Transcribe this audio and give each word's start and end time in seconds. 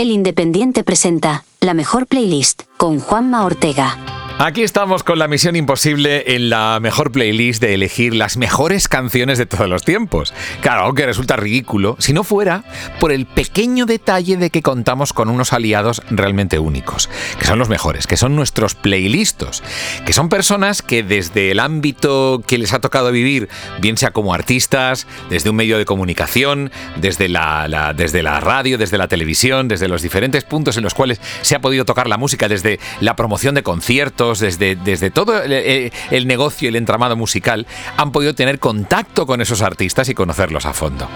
El 0.00 0.10
Independiente 0.10 0.82
presenta 0.82 1.44
la 1.60 1.74
mejor 1.74 2.06
playlist 2.06 2.62
con 2.78 3.00
Juanma 3.00 3.44
Ortega. 3.44 4.19
Aquí 4.42 4.62
estamos 4.62 5.02
con 5.02 5.18
la 5.18 5.28
misión 5.28 5.54
imposible 5.54 6.34
en 6.34 6.48
la 6.48 6.78
mejor 6.80 7.12
playlist 7.12 7.60
de 7.60 7.74
elegir 7.74 8.14
las 8.14 8.38
mejores 8.38 8.88
canciones 8.88 9.36
de 9.36 9.44
todos 9.44 9.68
los 9.68 9.84
tiempos. 9.84 10.32
Claro 10.62 10.94
que 10.94 11.04
resulta 11.04 11.36
ridículo 11.36 11.96
si 11.98 12.14
no 12.14 12.24
fuera 12.24 12.64
por 13.00 13.12
el 13.12 13.26
pequeño 13.26 13.84
detalle 13.84 14.38
de 14.38 14.48
que 14.48 14.62
contamos 14.62 15.12
con 15.12 15.28
unos 15.28 15.52
aliados 15.52 16.00
realmente 16.08 16.58
únicos, 16.58 17.10
que 17.38 17.44
son 17.44 17.58
los 17.58 17.68
mejores, 17.68 18.06
que 18.06 18.16
son 18.16 18.34
nuestros 18.34 18.74
playlistos, 18.74 19.62
que 20.06 20.14
son 20.14 20.30
personas 20.30 20.80
que 20.80 21.02
desde 21.02 21.50
el 21.50 21.60
ámbito 21.60 22.42
que 22.46 22.56
les 22.56 22.72
ha 22.72 22.80
tocado 22.80 23.12
vivir, 23.12 23.50
bien 23.82 23.98
sea 23.98 24.12
como 24.12 24.32
artistas, 24.32 25.06
desde 25.28 25.50
un 25.50 25.56
medio 25.56 25.76
de 25.76 25.84
comunicación, 25.84 26.72
desde 26.96 27.28
la, 27.28 27.92
desde 27.94 28.22
la 28.22 28.40
radio, 28.40 28.78
desde 28.78 28.96
la 28.96 29.06
televisión, 29.06 29.68
desde 29.68 29.86
los 29.86 30.00
diferentes 30.00 30.44
puntos 30.44 30.78
en 30.78 30.82
los 30.82 30.94
cuales 30.94 31.20
se 31.42 31.56
ha 31.56 31.60
podido 31.60 31.84
tocar 31.84 32.08
la 32.08 32.16
música, 32.16 32.48
desde 32.48 32.80
la 33.02 33.16
promoción 33.16 33.54
de 33.54 33.62
conciertos, 33.62 34.29
desde, 34.38 34.76
desde 34.76 35.10
todo 35.10 35.42
el, 35.42 36.26
negocio 36.26 36.66
y 36.66 36.68
el 36.68 36.76
entramado 36.76 37.16
musical, 37.16 37.66
han 37.96 38.12
podido 38.12 38.34
tener 38.34 38.60
contacto 38.60 39.26
con 39.26 39.40
esos 39.40 39.62
artistas 39.62 40.08
y 40.08 40.14
conocerlos 40.14 40.66
a 40.66 40.72
fondo. 40.72 41.08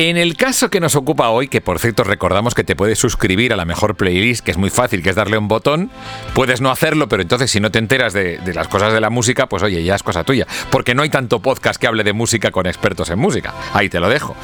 En 0.00 0.16
el 0.16 0.36
caso 0.36 0.70
que 0.70 0.78
nos 0.78 0.94
ocupa 0.94 1.30
hoy, 1.30 1.48
que 1.48 1.60
por 1.60 1.80
cierto 1.80 2.04
recordamos 2.04 2.54
que 2.54 2.62
te 2.62 2.76
puedes 2.76 3.00
suscribir 3.00 3.52
a 3.52 3.56
la 3.56 3.64
mejor 3.64 3.96
playlist, 3.96 4.44
que 4.44 4.52
es 4.52 4.56
muy 4.56 4.70
fácil, 4.70 5.02
que 5.02 5.10
es 5.10 5.16
darle 5.16 5.36
un 5.36 5.48
botón, 5.48 5.90
puedes 6.34 6.60
no 6.60 6.70
hacerlo, 6.70 7.08
pero 7.08 7.20
entonces 7.20 7.50
si 7.50 7.58
no 7.58 7.72
te 7.72 7.80
enteras 7.80 8.12
de, 8.12 8.38
las 8.54 8.68
cosas 8.68 8.92
de 8.92 9.00
la 9.00 9.10
música, 9.10 9.48
pues 9.48 9.64
oye, 9.64 9.82
ya 9.82 9.96
es 9.96 10.04
cosa 10.04 10.22
tuya, 10.22 10.46
porque 10.70 10.94
no 10.94 11.02
hay 11.02 11.10
tanto 11.10 11.40
podcast 11.40 11.80
que 11.80 11.88
hable 11.88 12.04
de 12.04 12.12
música 12.12 12.52
con 12.52 12.66
expertos 12.66 13.10
en 13.10 13.18
música. 13.18 13.52
Ahí 13.72 13.88
te 13.88 13.98
lo 13.98 14.08
dejo. 14.08 14.36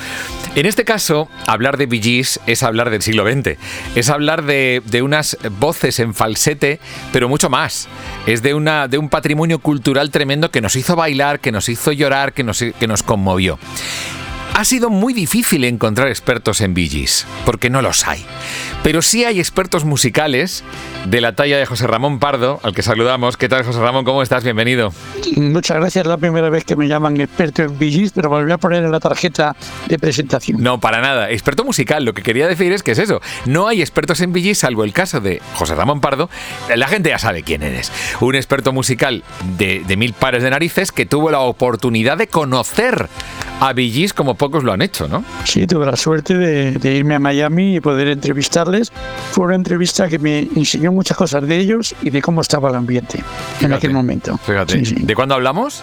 En 0.56 0.66
este 0.66 0.84
caso, 0.84 1.28
hablar 1.46 1.76
de 1.76 1.86
Bee 1.86 2.24
es 2.46 2.62
hablar 2.64 2.90
del 2.90 3.02
siglo 3.02 3.24
XX, 3.24 3.56
es 3.94 4.10
hablar 4.10 4.42
de, 4.42 4.82
unas 5.04 5.38
voces 5.60 6.00
en 6.00 6.14
falsete, 6.14 6.80
pero 7.12 7.28
mucho 7.28 7.48
más. 7.48 7.86
Es 8.26 8.42
de, 8.42 8.54
una, 8.54 8.88
de 8.88 8.98
un 8.98 9.08
patrimonio 9.08 9.60
cultural 9.60 10.10
tremendo 10.10 10.50
que 10.50 10.60
nos 10.60 10.74
hizo 10.74 10.96
bailar, 10.96 11.38
que 11.38 11.52
nos 11.52 11.68
hizo 11.68 11.92
llorar, 11.92 12.32
que 12.32 12.42
nos, 12.42 12.58
que 12.58 12.88
nos 12.88 13.04
conmovió. 13.04 13.56
Ha 14.54 14.64
sido 14.64 14.88
muy 14.88 15.12
difícil 15.12 15.64
encontrar 15.64 16.06
expertos 16.06 16.60
en 16.60 16.74
Bee 16.74 17.08
porque 17.44 17.70
no 17.70 17.82
los 17.82 18.06
hay. 18.06 18.24
Pero 18.84 19.00
sí 19.00 19.24
hay 19.24 19.38
expertos 19.40 19.86
musicales 19.86 20.62
de 21.06 21.22
la 21.22 21.34
talla 21.34 21.56
de 21.56 21.64
José 21.64 21.86
Ramón 21.86 22.18
Pardo, 22.18 22.60
al 22.62 22.74
que 22.74 22.82
saludamos. 22.82 23.38
¿Qué 23.38 23.48
tal, 23.48 23.64
José 23.64 23.80
Ramón? 23.80 24.04
¿Cómo 24.04 24.22
estás? 24.22 24.44
Bienvenido. 24.44 24.92
Muchas 25.36 25.78
gracias. 25.78 26.04
Es 26.04 26.06
la 26.06 26.18
primera 26.18 26.50
vez 26.50 26.66
que 26.66 26.76
me 26.76 26.86
llaman 26.86 27.18
experto 27.18 27.62
en 27.62 27.78
Bee 27.78 28.10
pero 28.14 28.28
volví 28.28 28.52
a 28.52 28.58
poner 28.58 28.84
en 28.84 28.92
la 28.92 29.00
tarjeta 29.00 29.56
de 29.88 29.98
presentación. 29.98 30.62
No, 30.62 30.80
para 30.80 31.00
nada. 31.00 31.30
Experto 31.30 31.64
musical. 31.64 32.04
Lo 32.04 32.12
que 32.12 32.22
quería 32.22 32.46
decir 32.46 32.72
es 32.72 32.82
que 32.82 32.90
es 32.90 32.98
eso. 32.98 33.22
No 33.46 33.68
hay 33.68 33.80
expertos 33.80 34.20
en 34.20 34.34
Bee 34.34 34.54
salvo 34.54 34.84
el 34.84 34.92
caso 34.92 35.22
de 35.22 35.40
José 35.54 35.74
Ramón 35.74 36.02
Pardo. 36.02 36.28
La 36.76 36.86
gente 36.86 37.08
ya 37.08 37.18
sabe 37.18 37.42
quién 37.42 37.62
eres. 37.62 37.90
Un 38.20 38.34
experto 38.34 38.74
musical 38.74 39.24
de, 39.56 39.82
de 39.86 39.96
mil 39.96 40.12
pares 40.12 40.42
de 40.42 40.50
narices 40.50 40.92
que 40.92 41.06
tuvo 41.06 41.30
la 41.30 41.40
oportunidad 41.40 42.18
de 42.18 42.26
conocer 42.26 43.08
a 43.60 43.72
Bee 43.72 44.08
como 44.14 44.34
pocos 44.34 44.64
lo 44.64 44.72
han 44.72 44.82
hecho, 44.82 45.08
¿no? 45.08 45.24
Sí, 45.44 45.66
tuve 45.66 45.86
la 45.86 45.96
suerte 45.96 46.36
de, 46.36 46.94
irme 46.94 47.14
a 47.14 47.18
Miami 47.18 47.76
y 47.76 47.80
poder 47.80 48.08
Fue 49.32 49.46
una 49.46 49.54
entrevista 49.54 50.08
que 50.08 50.18
me 50.18 50.48
enseñó 50.56 50.92
muchas 50.92 51.16
cosas 51.16 51.46
de 51.46 51.56
ellos 51.56 51.94
y 52.02 52.10
de 52.10 52.22
cómo 52.22 52.40
estaba 52.40 52.70
el 52.70 52.76
ambiente 52.76 53.22
en 53.60 53.72
aquel 53.72 53.92
momento. 53.92 54.38
Fíjate, 54.38 54.78
¿de 54.78 55.14
cuándo 55.14 55.34
hablamos? 55.34 55.82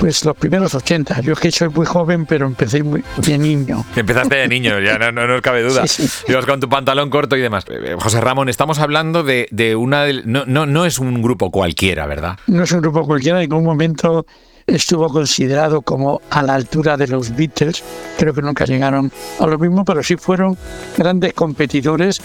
Pues 0.00 0.24
los 0.26 0.36
primeros 0.36 0.74
80. 0.74 1.22
Yo 1.22 1.32
es 1.32 1.38
que 1.38 1.50
soy 1.50 1.70
muy 1.70 1.86
joven, 1.86 2.26
pero 2.26 2.46
empecé 2.46 2.82
muy, 2.82 3.02
de 3.16 3.38
niño. 3.38 3.84
Empezaste 3.96 4.36
de 4.36 4.48
niño, 4.48 4.78
ya 4.80 4.98
no, 4.98 5.26
no, 5.26 5.40
cabe 5.40 5.62
duda. 5.62 5.84
Ibas 6.28 6.44
con 6.44 6.60
tu 6.60 6.68
pantalón 6.68 7.08
corto 7.08 7.36
y 7.36 7.40
demás. 7.40 7.64
Eh, 7.68 7.92
eh, 7.92 7.96
José 7.98 8.20
Ramón, 8.20 8.50
estamos 8.50 8.78
hablando 8.78 9.22
de, 9.22 9.48
de 9.50 9.74
una... 9.74 10.06
No, 10.24 10.44
no, 10.46 10.66
no 10.66 10.84
es 10.84 10.98
un 10.98 11.22
grupo 11.22 11.50
cualquiera, 11.50 12.06
¿verdad? 12.06 12.38
No 12.46 12.64
es 12.64 12.72
un 12.72 12.82
grupo 12.82 13.06
cualquiera. 13.06 13.42
En 13.42 13.52
un 13.54 13.64
momento 13.64 14.26
estuvo 14.66 15.08
considerado 15.08 15.82
como 15.82 16.20
a 16.30 16.42
la 16.42 16.54
altura 16.54 16.96
de 16.96 17.08
los 17.08 17.34
Beatles. 17.34 17.82
Creo 18.18 18.34
que 18.34 18.42
nunca 18.42 18.64
llegaron 18.64 19.10
a 19.38 19.46
lo 19.46 19.58
mismo, 19.58 19.84
pero 19.84 20.02
sí 20.02 20.16
fueron 20.16 20.56
grandes 20.96 21.34
competidores 21.34 22.20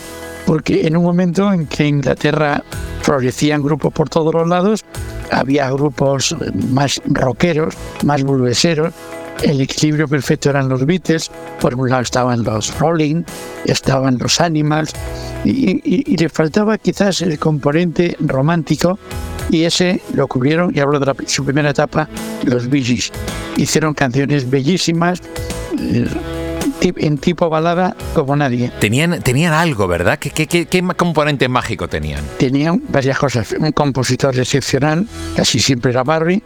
porque 0.45 0.87
en 0.87 0.97
un 0.97 1.03
momento 1.03 1.51
en 1.53 1.67
que 1.67 1.87
Inglaterra 1.87 2.63
florecían 3.01 3.61
grupos 3.61 3.93
por 3.93 4.09
todos 4.09 4.33
los 4.33 4.47
lados, 4.47 4.83
había 5.31 5.69
grupos 5.71 6.35
más 6.69 7.01
rockeros, 7.05 7.75
más 8.03 8.23
burgueseros, 8.23 8.93
el 9.43 9.61
equilibrio 9.61 10.07
perfecto 10.07 10.49
eran 10.49 10.69
los 10.69 10.85
Beatles, 10.85 11.31
por 11.59 11.73
un 11.75 11.89
lado 11.89 12.01
estaban 12.01 12.43
los 12.43 12.77
Rolling, 12.79 13.23
estaban 13.65 14.17
los 14.17 14.39
Animals, 14.39 14.93
y, 15.43 16.15
le 16.15 16.29
faltaba 16.29 16.77
quizás 16.77 17.21
el 17.21 17.39
componente 17.39 18.15
romántico, 18.19 18.99
y 19.51 19.65
ese 19.65 20.01
lo 20.13 20.27
cubrieron, 20.27 20.71
y 20.73 20.79
hablo 20.79 20.99
de 20.99 21.27
su 21.27 21.43
primera 21.43 21.69
etapa, 21.69 22.07
los 22.43 22.69
Bee. 22.69 22.81
Hicieron 23.57 23.93
canciones 23.93 24.49
bellísimas, 24.49 25.21
eh, 25.77 26.07
en 26.81 27.17
tipo 27.17 27.49
balada 27.49 27.95
como 28.13 28.35
nadie. 28.35 28.71
Tenían, 28.79 29.21
tenían 29.21 29.53
algo, 29.53 29.87
¿verdad? 29.87 30.17
¿Qué, 30.19 30.31
qué, 30.31 30.65
qué, 30.65 30.83
componente 30.97 31.47
mágico 31.47 31.87
tenían? 31.87 32.23
Tenían 32.37 32.81
varias 32.89 33.17
cosas. 33.17 33.53
Un 33.53 33.71
compositor 33.71 34.37
excepcional, 34.37 35.07
casi 35.35 35.59
siempre 35.59 35.91
era 35.91 36.03
Barry. 36.03 36.41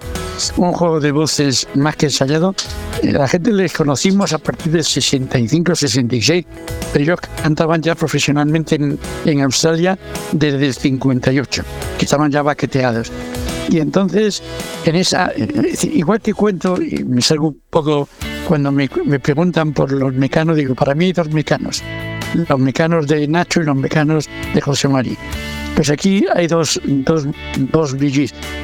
Un 0.57 0.73
juego 0.73 0.99
de 0.99 1.11
voces 1.11 1.67
más 1.75 1.95
que 1.95 2.07
ensayado. 2.07 2.53
Eh, 3.01 3.13
la 3.13 3.27
gente 3.27 3.51
les 3.51 3.73
conocimos 3.73 4.33
a 4.33 4.37
partir 4.37 4.71
del 4.71 4.83
65, 4.83 5.75
66, 5.75 6.45
pero 6.91 7.03
ellos 7.03 7.19
cantaban 7.41 7.81
ya 7.81 7.95
profesionalmente 7.95 8.75
en, 8.75 8.99
en 9.25 9.41
Australia 9.41 9.97
desde 10.31 10.67
el 10.67 10.73
58, 10.73 11.63
que 11.97 12.05
estaban 12.05 12.31
ya 12.31 12.41
baqueteados. 12.41 13.11
Y 13.69 13.79
entonces, 13.79 14.43
en 14.85 14.95
esa, 14.95 15.31
eh, 15.35 15.73
igual 15.93 16.21
que 16.21 16.33
cuento, 16.33 16.79
y 16.81 17.03
me 17.03 17.21
salgo 17.21 17.47
un 17.49 17.61
poco 17.69 18.07
cuando 18.45 18.71
me, 18.71 18.87
preguntan 19.19 19.73
por 19.73 19.91
los 19.91 20.13
mecanos, 20.13 20.55
digo, 20.55 20.75
para 20.75 20.95
mí 20.95 21.11
dos 21.11 21.29
mecanos, 21.29 21.83
los 22.33 22.59
mecanos 22.59 23.07
de 23.07 23.27
Nacho 23.27 23.61
y 23.61 23.65
los 23.65 23.75
mecanos 23.75 24.29
de 24.53 24.61
José 24.61 24.87
María. 24.87 25.17
Pues 25.75 25.89
aquí 25.89 26.25
hay 26.33 26.47
dos, 26.47 26.79
dos, 26.85 27.27
dos 27.57 27.95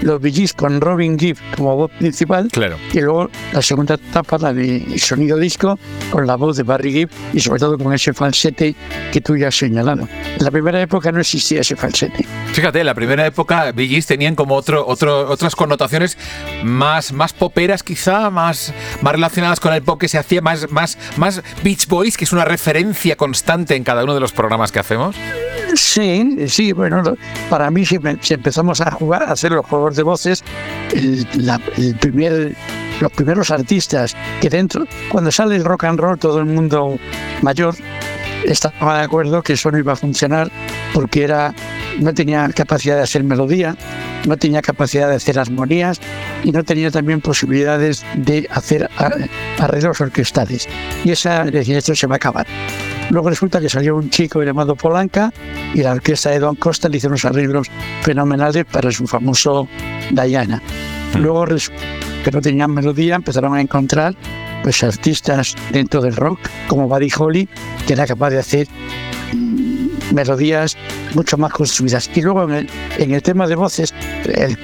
Los 0.02 0.22
VGs 0.22 0.54
con 0.54 0.80
Robin 0.80 1.20
Gibb 1.20 1.38
como 1.58 1.76
voz 1.76 1.92
principal. 1.92 2.48
Claro. 2.50 2.78
Y 2.94 3.02
luego 3.02 3.30
la 3.52 3.62
segunda 3.62 3.96
etapa, 3.96 4.38
la 4.38 4.54
de 4.54 4.98
sonido 4.98 5.38
disco, 5.38 5.78
con 6.10 6.26
la 6.26 6.38
voz 6.38 6.56
de 6.56 6.64
Barry 6.64 6.94
Gibb 6.94 7.10
y 7.34 7.42
sobre 7.42 7.60
todo 7.60 7.78
con 7.78 7.94
ese 7.94 8.14
falsete 8.14 8.76
que 9.12 9.20
tú 9.20 9.36
ya 9.36 9.50
has 9.50 9.58
señalado. 9.58 10.08
En 10.38 10.44
la 10.44 10.52
primera 10.52 10.82
época 10.82 11.12
no 11.12 11.20
existía 11.20 11.60
ese 11.60 11.76
falsete. 11.76 12.26
Fíjate, 12.54 12.80
en 12.80 12.86
la 12.86 12.96
primera 12.96 13.26
época 13.26 13.74
VGs 13.74 14.08
tenían 14.08 14.36
como 14.36 14.56
otro, 14.56 14.88
otro, 14.88 15.30
otras 15.30 15.54
connotaciones 15.54 16.18
más, 16.64 17.12
más 17.12 17.34
poperas 17.34 17.84
quizá, 17.84 18.30
más, 18.30 18.74
más 19.02 19.14
relacionadas 19.14 19.60
con 19.60 19.74
el 19.74 19.82
pop 19.82 20.00
que 20.00 20.08
se 20.08 20.18
hacía, 20.18 20.42
más, 20.42 20.72
más, 20.72 20.98
más 21.18 21.44
Beach 21.62 21.88
Boys, 21.88 22.16
que 22.16 22.24
es 22.24 22.32
una 22.32 22.46
referencia 22.46 23.18
constante 23.18 23.61
en 23.70 23.84
cada 23.84 24.04
uno 24.04 24.14
de 24.14 24.20
los 24.20 24.32
programas 24.32 24.72
que 24.72 24.80
hacemos. 24.80 25.16
Sí, 25.76 26.48
sí, 26.48 26.74
bueno, 26.74 27.02
para 27.50 27.72
mí 27.72 27.86
si, 27.86 27.98
empezamos 28.30 28.82
a 28.82 28.92
jugar, 28.92 29.24
a 29.24 29.32
hacer 29.32 29.52
los 29.52 29.66
juegos 29.66 29.96
de 29.96 30.04
voces, 30.04 30.44
el, 30.94 31.96
primer, 32.00 32.56
los 33.00 33.12
primeros 33.12 33.52
artistas 33.52 34.16
que 34.42 34.50
dentro, 34.50 34.86
cuando 35.10 35.32
sale 35.32 35.56
el 35.56 35.64
rock 35.64 35.86
and 35.86 36.00
roll, 36.00 36.20
todo 36.20 36.40
el 36.40 36.46
mundo 36.46 36.98
mayor 37.42 37.76
estaba 38.46 38.98
de 38.98 39.04
acuerdo 39.04 39.42
que 39.44 39.54
eso 39.54 39.72
no 39.72 39.78
iba 39.78 39.94
a 39.94 39.96
funcionar 39.96 40.52
porque 40.94 41.24
era 41.24 41.54
no 42.00 42.14
tenía 42.14 42.50
capacidad 42.50 42.96
de 42.96 43.04
hacer 43.04 43.24
melodía, 43.24 43.76
no 44.26 44.38
tenía 44.38 44.62
capacidad 44.62 45.10
de 45.10 45.16
hacer 45.16 45.40
armonías 45.40 46.00
y 46.44 46.52
no 46.52 46.64
tenía 46.64 46.92
también 46.92 47.22
posibilidades 47.22 48.04
de 48.16 48.48
hacer 48.52 48.90
arreglos 49.58 50.02
orquestales. 50.02 50.68
Y 51.04 51.12
esa 51.12 51.44
decía, 51.44 51.78
esto 51.78 51.96
se 51.96 52.08
va 52.08 52.16
a 52.16 52.18
acabar. 52.18 52.48
Luego 53.12 53.30
resulta 53.30 53.59
que 53.59 53.68
salió 53.68 53.97
un 53.97 54.09
chico 54.09 54.41
llamado 54.41 54.74
Polanca 54.76 55.34
y 55.74 55.82
la 55.82 55.91
orquesta 55.91 56.30
de 56.30 56.40
Don 56.40 56.56
Costa 56.56 56.88
le 56.88 56.96
hizo 56.96 57.09
unos 57.09 57.26
arreglos 57.26 57.68
fenomenales 58.03 58.64
para 58.64 58.90
su 58.90 59.06
famoso 59.06 59.68
Diana. 60.12 60.62
Mm. 61.14 61.18
Luego 61.20 61.46
que 61.46 62.32
no 62.32 62.41
tenían 62.41 62.72
melodía, 62.72 63.16
empezaron 63.16 63.53
a 63.56 63.59
encontrar 63.59 64.16
pues 64.64 64.82
artistas 64.84 65.56
dentro 65.74 66.02
del 66.02 66.16
rock 66.16 66.40
como 66.70 66.88
Buddy 66.88 67.09
Holly, 67.18 67.50
que 67.85 67.94
era 67.94 68.08
capaz 68.08 68.30
de 68.30 68.40
hacer 68.40 68.68
mm, 69.34 70.14
melodías 70.14 70.78
mucho 71.14 71.38
más 71.38 71.52
construidas. 71.52 72.09
Y 72.16 72.22
luego 72.22 72.50
en 72.50 72.70
el, 73.12 73.22
tema 73.22 73.46
de 73.46 73.56
voces, 73.56 73.94
el, 74.24 74.58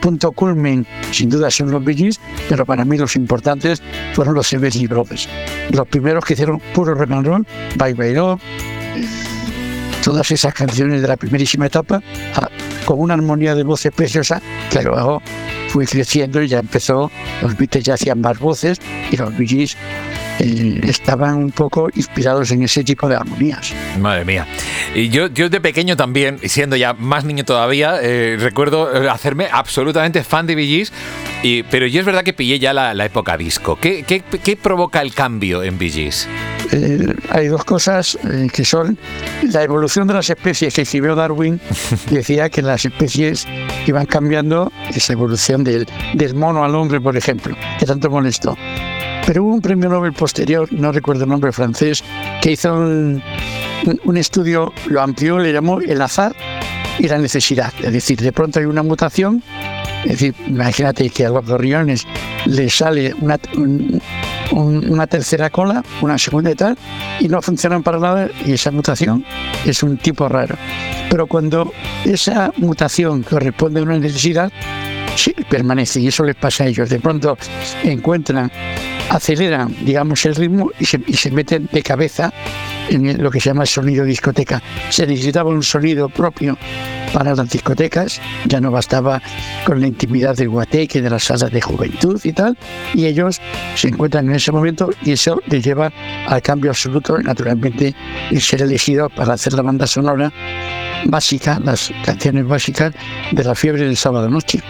punto 0.00 0.32
culmen 0.32 0.86
sin 1.10 1.28
duda 1.28 1.50
son 1.50 1.70
los 1.70 1.84
Bee 1.84 2.10
pero 2.48 2.64
para 2.64 2.84
mí 2.84 2.96
los 2.96 3.16
importantes 3.16 3.82
fueron 4.14 4.34
los 4.34 4.52
Everly 4.52 4.86
Brothers. 4.86 5.28
Los 5.70 5.86
primeros 5.88 6.24
que 6.24 6.34
hicieron 6.34 6.60
puro 6.74 6.94
rock 6.94 7.10
and 7.10 7.26
roll, 7.26 7.46
Bye 7.76 7.94
Bye 7.94 8.14
Love, 8.14 8.40
todas 10.02 10.30
esas 10.30 10.54
canciones 10.54 11.02
de 11.02 11.08
la 11.08 11.16
primerísima 11.16 11.66
etapa, 11.66 12.02
ah, 12.36 12.48
con 12.84 13.00
una 13.00 13.14
armonía 13.14 13.54
de 13.54 13.62
voces 13.62 13.92
preciosa, 13.92 14.40
que 14.70 14.82
luego 14.82 15.22
fui 15.68 15.86
creciendo 15.86 16.42
y 16.42 16.48
ya 16.48 16.58
empezó, 16.58 17.10
los 17.40 17.56
Beatles 17.56 17.84
ya 17.84 17.94
hacían 17.94 18.20
más 18.20 18.38
voces 18.38 18.78
y 19.10 19.16
los 19.16 19.36
Bee 19.36 19.68
eh, 20.38 20.80
estaban 20.84 21.36
un 21.36 21.50
poco 21.50 21.88
inspirados 21.94 22.50
en 22.50 22.62
ese 22.62 22.84
tipo 22.84 23.08
de 23.08 23.16
armonías. 23.16 23.72
Madre 24.00 24.24
mía. 24.24 24.46
Y 24.94 25.08
yo, 25.08 25.28
yo 25.28 25.48
de 25.48 25.60
pequeño 25.60 25.96
también, 25.96 26.38
siendo 26.44 26.76
ya 26.76 26.94
más 26.94 27.24
niño 27.24 27.44
todavía, 27.44 27.98
eh, 28.02 28.36
recuerdo 28.38 28.94
eh, 28.94 29.08
hacerme 29.08 29.48
absolutamente 29.50 30.24
fan 30.24 30.46
de 30.46 30.54
Bee 30.54 30.86
y, 31.42 31.62
pero 31.64 31.86
yo 31.86 32.00
es 32.00 32.06
verdad 32.06 32.22
que 32.22 32.32
pillé 32.32 32.58
ya 32.58 32.72
la, 32.72 32.92
época 33.04 33.36
disco. 33.36 33.76
¿Qué, 33.80 34.04
¿Qué, 34.04 34.22
qué, 34.22 34.56
provoca 34.56 35.02
el 35.02 35.12
cambio 35.12 35.62
en 35.62 35.78
Bee 35.78 36.12
hay 37.30 37.48
dos 37.48 37.64
cosas 37.64 38.16
que 38.52 38.64
son 38.64 38.96
la 39.42 39.62
evolución 39.62 40.06
de 40.06 40.14
las 40.14 40.30
especies 40.30 40.72
que 40.72 40.82
escribió 40.82 41.14
Darwin 41.14 41.60
decía 42.10 42.48
que 42.48 42.62
las 42.62 42.84
especies 42.84 43.46
iban 43.86 44.06
cambiando 44.06 44.72
esa 44.94 45.12
evolución 45.12 45.64
del, 45.64 45.86
del 46.14 46.34
mono 46.34 46.64
al 46.64 46.74
hombre, 46.74 47.00
por 47.00 47.16
ejemplo, 47.16 47.54
que 47.78 47.84
tanto 47.84 48.08
molestó. 48.08 48.56
Pero 49.26 49.44
hubo 49.44 49.54
un 49.54 49.60
premio 49.60 49.88
Nobel 49.88 50.12
posterior, 50.22 50.72
no 50.72 50.92
recuerdo 50.92 51.24
el 51.24 51.30
nombre 51.30 51.50
francés, 51.50 52.04
que 52.40 52.52
hizo 52.52 52.72
un, 52.72 53.20
estudio, 54.16 54.72
lo 54.86 55.02
amplió, 55.02 55.36
le 55.36 55.52
llamó 55.52 55.80
el 55.80 56.00
azar 56.00 56.32
y 57.00 57.08
la 57.08 57.18
necesidad. 57.18 57.72
Es 57.82 57.92
decir, 57.92 58.20
de 58.20 58.30
pronto 58.30 58.60
hay 58.60 58.66
una 58.66 58.84
mutación, 58.84 59.42
es 60.04 60.12
decir, 60.12 60.32
imagínate 60.46 61.10
que 61.10 61.26
a 61.26 61.30
los 61.30 61.44
gorriones 61.44 62.06
le 62.46 62.70
sale 62.70 63.12
una, 63.20 63.36
una 64.52 65.08
tercera 65.08 65.50
cola, 65.50 65.82
una 66.02 66.16
segunda 66.18 66.52
y 66.52 66.54
tal, 66.54 66.78
y 67.18 67.26
no 67.26 67.42
funcionan 67.42 67.82
para 67.82 67.98
nada, 67.98 68.28
y 68.46 68.52
esa 68.52 68.70
mutación 68.70 69.24
es 69.66 69.82
un 69.82 69.96
tipo 69.96 70.28
raro. 70.28 70.54
Pero 71.10 71.26
cuando 71.26 71.72
esa 72.04 72.52
mutación 72.58 73.24
corresponde 73.24 73.80
a 73.80 73.82
una 73.82 73.98
necesidad, 73.98 74.52
sí, 75.16 75.34
permanece, 75.48 76.00
y 76.00 76.08
eso 76.08 76.24
les 76.24 76.36
pasa 76.36 76.64
a 76.64 76.66
ellos. 76.66 76.88
De 76.88 77.00
pronto 77.00 77.36
encuentran 77.84 78.50
aceleran, 79.10 79.74
digamos, 79.84 80.24
el 80.26 80.34
ritmo 80.34 80.70
y 80.78 80.84
se, 80.84 81.00
y 81.06 81.14
se 81.14 81.30
meten 81.30 81.68
de 81.72 81.82
cabeza 81.82 82.32
en 82.88 83.22
lo 83.22 83.30
que 83.30 83.40
se 83.40 83.50
llama 83.50 83.62
el 83.62 83.68
sonido 83.68 84.04
discoteca. 84.04 84.62
Se 84.90 85.06
necesitaba 85.06 85.50
un 85.50 85.62
sonido 85.62 86.08
propio 86.08 86.56
para 87.12 87.34
las 87.34 87.50
discotecas, 87.50 88.20
ya 88.46 88.60
no 88.60 88.70
bastaba 88.70 89.20
con 89.64 89.80
la 89.80 89.86
intimidad 89.86 90.36
del 90.36 90.48
guateque, 90.48 91.02
de 91.02 91.10
las 91.10 91.24
salas 91.24 91.50
de 91.50 91.60
juventud 91.60 92.20
y 92.24 92.32
tal, 92.32 92.56
y 92.94 93.06
ellos 93.06 93.40
se 93.74 93.88
encuentran 93.88 94.28
en 94.28 94.36
ese 94.36 94.50
momento 94.50 94.90
y 95.02 95.12
eso 95.12 95.40
les 95.46 95.62
lleva 95.62 95.92
al 96.26 96.42
cambio 96.42 96.70
absoluto, 96.70 97.18
naturalmente, 97.18 97.94
y 98.30 98.40
ser 98.40 98.62
elegido 98.62 99.10
para 99.10 99.34
hacer 99.34 99.52
la 99.52 99.62
banda 99.62 99.86
sonora 99.86 100.32
básica, 101.04 101.60
las 101.62 101.92
canciones 102.04 102.46
básicas 102.46 102.94
de 103.30 103.44
la 103.44 103.54
fiebre 103.54 103.84
del 103.84 103.96
sábado 103.96 104.28
noche. 104.30 104.60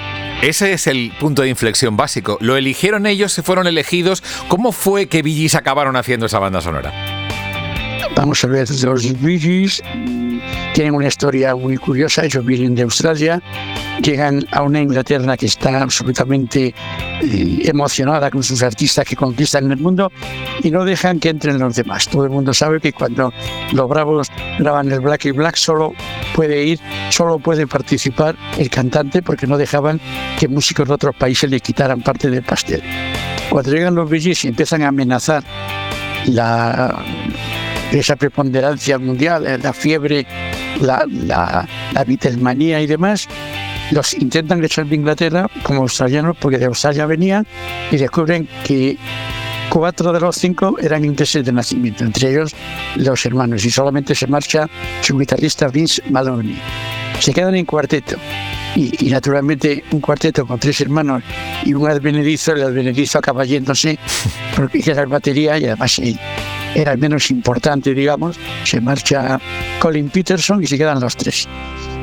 Ese 0.43 0.73
es 0.73 0.87
el 0.87 1.13
punto 1.21 1.43
de 1.43 1.49
inflexión 1.49 1.97
básico. 1.97 2.39
Lo 2.41 2.57
eligieron 2.57 3.07
ellos, 3.07 3.33
se 3.33 3.43
fueron 3.43 3.67
elegidos. 3.67 4.25
¿Cómo 4.49 4.73
fue 4.73 5.07
que 5.07 5.23
Billys 5.23 5.55
acabaron 5.55 5.95
haciendo 5.95 6.27
esa 6.27 6.41
banda 6.41 6.61
sonora? 6.61 7.12
Vamos 8.17 8.45
a 8.45 8.47
ver, 8.47 8.69
los 8.85 9.21
Billys 9.21 9.83
tienen 10.75 10.95
una 10.95 11.09
historia 11.09 11.55
muy 11.55 11.77
curiosa. 11.77 12.25
Ellos 12.25 12.45
vienen 12.45 12.75
de 12.75 12.83
Australia, 12.83 13.43
llegan 14.03 14.47
a 14.51 14.63
una 14.63 14.81
Inglaterra 14.81 15.37
que 15.37 15.47
está 15.47 15.83
absolutamente 15.83 16.75
eh, 17.23 17.63
emocionada 17.65 18.31
con 18.31 18.43
sus 18.43 18.63
artistas 18.63 19.05
que 19.07 19.17
conquistan 19.17 19.71
el 19.71 19.79
mundo 19.79 20.11
y 20.63 20.71
no 20.71 20.85
dejan 20.85 21.21
que 21.21 21.31
entren 21.31 21.59
los 21.59 21.75
demás. 21.75 22.09
Todo 22.09 22.25
el 22.25 22.31
mundo 22.31 22.55
sabe 22.55 22.81
que 22.81 22.93
cuando 22.93 23.33
los 23.73 23.89
Bravos 23.89 24.29
graban 24.59 24.91
el 24.91 25.01
Black 25.01 25.27
y 25.27 25.31
Black 25.33 25.57
solo 25.57 25.95
puede 26.35 26.65
ir, 26.65 26.81
solo 27.11 27.39
puede 27.39 27.67
participar 27.67 28.37
el 28.59 28.71
cantante 28.71 29.23
porque 29.23 29.47
no 29.47 29.59
dejaban 29.59 30.01
que 30.39 30.49
músicos 30.49 30.89
de 30.89 30.95
otros 30.95 31.15
países 31.17 31.51
le 31.51 31.61
quitaran 31.61 32.03
parte 32.03 32.31
del 32.31 32.43
pastel. 32.43 32.83
Cuando 33.51 33.71
llegan 33.71 33.95
los 33.95 34.09
Billys 34.09 34.45
y 34.45 34.49
empiezan 34.49 34.83
a 34.83 34.89
amenazar 34.89 35.43
la, 36.27 37.05
esa 38.01 38.17
preponderancia 38.17 38.99
mundial, 38.99 39.61
la 39.63 39.73
fiebre, 39.73 40.27
la, 40.81 41.05
la, 41.09 41.69
la 41.93 42.81
y 42.81 42.87
demás, 42.87 43.29
los 43.91 44.15
intentan 44.15 44.65
echar 44.65 44.87
de 44.87 44.97
Inglaterra 44.97 45.49
como 45.63 45.83
australianos 45.83 46.37
porque 46.39 46.59
de 46.59 46.67
Australia 46.67 47.07
venían 47.07 47.47
y 47.91 47.97
descubren 47.97 48.49
que 48.65 48.97
cuatro 49.69 50.13
de 50.13 50.21
los 50.21 50.37
cinco 50.37 50.77
eran 50.81 51.05
ingleses 51.05 51.45
de 51.45 51.53
nacimiento, 51.53 52.05
entre 52.05 52.31
ellos 52.31 52.55
los 52.97 53.25
hermanos, 53.25 53.65
y 53.65 53.71
solamente 53.71 54.15
se 54.15 54.27
marcha 54.27 54.69
su 55.01 55.19
guitarrista 55.19 55.69
Vince 55.69 56.03
Maloney. 56.11 56.59
Se 57.19 57.33
quedan 57.33 57.55
en 57.55 57.65
cuarteto. 57.65 58.17
Y, 58.75 59.11
naturalmente 59.11 59.85
un 59.91 60.01
cuarteto 60.01 60.47
con 60.47 60.59
tres 60.59 60.81
hermanos 60.81 61.23
y 61.65 61.75
un 61.75 61.87
advenedizo, 61.91 62.53
el 62.53 62.63
advenedizo 62.63 63.19
acaba 63.19 63.45
yéndose 63.45 63.99
porque 64.57 64.83
era 64.85 65.03
la 65.03 65.07
batería 65.07 65.59
y 65.59 65.67
además 65.67 66.01
era 66.75 66.93
el 66.93 66.99
menos 66.99 67.31
importante, 67.31 67.95
digamos, 67.95 68.37
se 68.65 68.81
marcha 68.81 69.41
Colin 69.81 70.11
Peterson 70.11 70.63
y 70.63 70.67
se 70.67 70.79
quedan 70.79 71.01
los 71.01 71.17
tres 71.17 71.49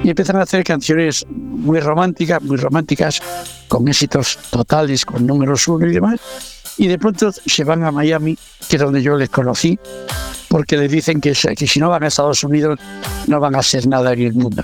y 0.04 0.10
empiezan 0.10 0.38
a 0.38 0.44
hacer 0.44 0.64
canciones 0.64 1.26
muy 1.30 1.80
románticas, 1.80 2.42
muy 2.42 2.58
románticas, 2.58 3.22
con 3.68 3.88
éxitos 3.88 4.38
totales, 4.50 5.06
con 5.06 5.26
números 5.26 5.68
uno 5.68 5.86
y 5.88 5.94
demás. 5.94 6.20
Y 6.78 6.88
de 6.88 6.98
pronto 6.98 7.32
se 7.32 7.64
van 7.64 7.84
a 7.84 7.92
Miami, 7.92 8.38
que 8.70 8.78
es 8.78 8.82
donde 8.82 9.02
yo 9.02 9.18
les 9.18 9.30
conocí, 9.30 9.78
porque 10.48 10.78
les 10.78 10.92
dicen 10.92 11.20
que, 11.20 11.34
que 11.34 11.68
si 11.68 11.80
no 11.80 11.90
van 11.90 12.04
a 12.04 12.08
Estados 12.08 12.44
Unidos 12.44 12.80
no 13.28 13.40
van 13.40 13.56
a 13.56 13.60
hacer 13.60 13.88
nada 13.88 14.14
en 14.14 14.22
el 14.22 14.34
mundo. 14.34 14.64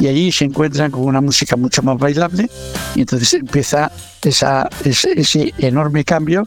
Y 0.00 0.06
allí 0.06 0.30
se 0.32 0.44
encuentran 0.44 0.90
con 0.90 1.02
una 1.02 1.20
música 1.20 1.56
mucho 1.56 1.82
más 1.82 1.98
bailable 1.98 2.48
y 2.94 3.00
entonces 3.00 3.34
empieza 3.34 3.90
esa, 4.22 4.68
ese, 4.84 5.52
enorme 5.58 6.04
cambio 6.04 6.46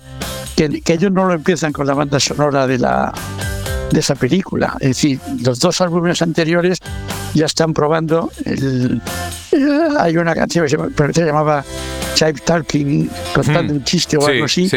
que, 0.56 0.81
que 0.81 0.94
ellos 0.94 1.12
no 1.12 1.25
lo 1.25 1.33
empiezan 1.33 1.74
con 1.74 1.86
la 1.86 1.94
banda 1.94 2.19
sonora 2.19 2.65
de 2.65 2.77
la, 2.77 3.13
de 3.92 4.00
esa 4.00 4.15
película. 4.15 4.75
Es 4.80 4.89
decir, 4.89 5.19
los 5.44 5.59
dos 5.59 5.81
álbumes 5.81 6.21
anteriores 6.21 6.80
ya 7.33 7.45
están 7.45 7.74
probando. 7.74 8.31
El, 8.45 9.01
eh, 9.51 9.88
hay 10.00 10.18
una 10.18 10.33
canción 10.33 10.65
que 10.65 11.13
se, 11.13 11.25
llamaba 11.25 11.63
Chive 12.15 12.42
Talking, 12.45 13.09
contando 13.33 13.74
un 13.74 13.83
chiste 13.83 14.18
o 14.18 14.25
algo 14.25 14.45
así, 14.45 14.69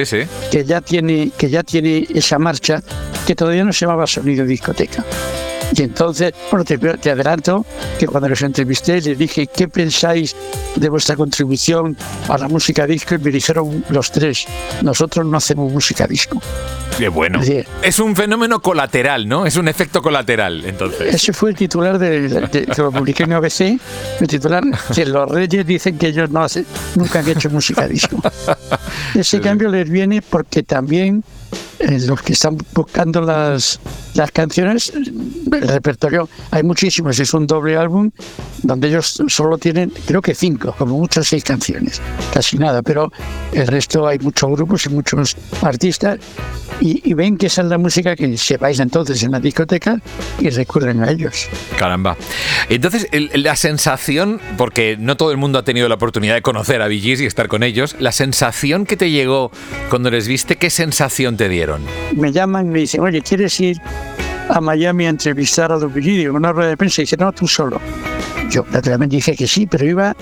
que 0.50 0.64
ya 0.64 0.80
tiene 0.80 1.30
que 1.36 1.48
ya 1.50 1.62
tiene 1.62 2.06
esa 2.14 2.38
marcha 2.38 2.82
que 3.26 3.34
todavía 3.34 3.64
no 3.64 3.72
se 3.72 3.86
llamaba 3.86 4.06
sonido 4.06 4.44
discoteca. 4.44 5.04
Y 5.72 5.82
entonces, 5.82 6.32
bueno, 6.50 6.64
te, 6.64 7.10
adelanto 7.10 7.64
que 7.98 8.06
cuando 8.06 8.28
los 8.28 8.42
entrevisté 8.42 9.00
les 9.00 9.18
dije, 9.18 9.46
¿qué 9.46 9.68
pensáis 9.68 10.34
de 10.76 10.88
vuestra 10.88 11.16
contribución 11.16 11.96
a 12.28 12.38
la 12.38 12.48
música 12.48 12.86
disco? 12.86 13.14
Y 13.14 13.18
me 13.18 13.30
dijeron 13.30 13.84
los 13.88 14.10
tres, 14.10 14.46
nosotros 14.82 15.26
no 15.26 15.36
hacemos 15.36 15.72
música 15.72 16.06
disco. 16.06 16.40
Qué 16.98 17.08
bueno. 17.08 17.40
Es, 17.82 17.98
un 17.98 18.14
fenómeno 18.14 18.60
colateral, 18.60 19.26
¿no? 19.26 19.46
Es 19.46 19.56
un 19.56 19.66
efecto 19.66 20.00
colateral, 20.00 20.64
entonces. 20.64 21.12
Ese 21.12 21.32
fue 21.32 21.50
el 21.50 21.56
titular 21.56 21.98
de, 21.98 22.28
de, 22.28 22.66
que 22.66 22.82
lo 22.82 22.92
publiqué 22.92 23.24
en 23.24 23.32
ABC, 23.32 23.60
el 24.20 24.28
titular, 24.28 24.62
que 24.94 25.04
los 25.04 25.28
reyes 25.28 25.66
dicen 25.66 25.98
que 25.98 26.08
ellos 26.08 26.30
no 26.30 26.44
hacen, 26.44 26.64
nunca 26.94 27.18
han 27.18 27.28
hecho 27.28 27.50
música 27.50 27.88
disco. 27.88 28.22
Ese 29.14 29.40
cambio 29.40 29.68
les 29.70 29.90
viene 29.90 30.22
porque 30.22 30.62
también 30.62 31.24
eh, 31.78 31.98
los 32.06 32.22
que 32.22 32.32
están 32.32 32.56
buscando 32.72 33.20
las, 33.20 33.80
las 34.14 34.30
canciones, 34.30 34.92
el 34.94 35.68
repertorio, 35.68 36.28
hay 36.50 36.62
muchísimos, 36.62 37.18
es 37.18 37.34
un 37.34 37.46
doble 37.46 37.76
álbum 37.76 38.10
donde 38.62 38.88
ellos 38.88 39.22
solo 39.28 39.58
tienen, 39.58 39.92
creo 40.06 40.22
que 40.22 40.34
cinco, 40.34 40.74
como 40.78 40.98
muchas 40.98 41.26
seis 41.26 41.44
canciones, 41.44 42.00
casi 42.32 42.58
nada, 42.58 42.82
pero 42.82 43.10
el 43.52 43.66
resto 43.66 44.06
hay 44.06 44.18
muchos 44.18 44.50
grupos 44.50 44.86
y 44.86 44.88
muchos 44.90 45.36
artistas 45.62 46.18
y, 46.80 47.14
ven 47.14 47.36
que 47.36 47.46
esa 47.46 47.62
es 47.62 47.68
la 47.68 47.78
música 47.78 48.16
que 48.16 48.36
se 48.36 48.56
baila 48.56 48.82
entonces 48.82 49.22
en 49.22 49.30
la 49.30 49.40
discoteca 49.40 50.00
y 50.40 50.50
recurren 50.50 51.02
a 51.02 51.10
ellos. 51.10 51.48
Caramba. 51.78 52.16
Entonces, 52.68 53.08
la 53.34 53.56
sensación, 53.56 54.40
porque 54.56 54.96
no 54.98 55.16
todo 55.16 55.30
el 55.30 55.36
mundo 55.36 55.58
ha 55.58 55.64
tenido 55.64 55.88
la 55.88 55.94
oportunidad 55.94 56.34
de 56.34 56.42
conocer 56.42 56.82
a 56.82 56.88
VGs 56.88 57.20
y 57.20 57.26
estar 57.26 57.48
con 57.48 57.62
ellos, 57.62 57.96
la 58.00 58.12
sensación 58.12 58.86
que 58.86 58.96
te 58.96 59.10
llegó 59.10 59.50
cuando 59.88 60.10
les 60.10 60.26
viste, 60.26 60.56
¿qué 60.56 60.70
sensación 60.70 61.36
te 61.36 61.48
Me 62.14 62.32
llaman 62.32 62.66
y 62.66 62.70
me 62.70 62.78
dicen, 62.80 63.00
oye, 63.00 63.22
¿quieres 63.22 63.58
ir 63.60 63.80
a 64.48 64.60
Miami 64.60 65.06
a 65.06 65.10
entrevistar 65.10 65.72
a 65.72 65.76
VGs? 65.76 66.24
En 66.26 66.30
una 66.32 66.52
rueda 66.52 66.70
de 66.70 66.76
prensa 66.76 67.02
y 67.02 67.04
dice, 67.04 67.16
no, 67.16 67.32
tú 67.32 67.46
solo. 67.46 67.80
Yo 68.50 68.64
naturalmente 68.70 69.16
dije 69.16 69.34
que 69.34 69.46
sí, 69.46 69.66
pero 69.66 69.84
iba 69.84 70.14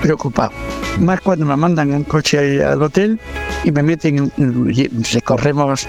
preocupado. 0.00 0.52
Más 1.00 1.20
cuando 1.20 1.44
me 1.46 1.56
mandan 1.56 1.92
en 1.92 2.04
coche 2.04 2.62
al 2.64 2.82
hotel 2.82 3.18
y 3.64 3.72
me 3.72 3.82
meten, 3.82 4.30
recorremos 5.12 5.86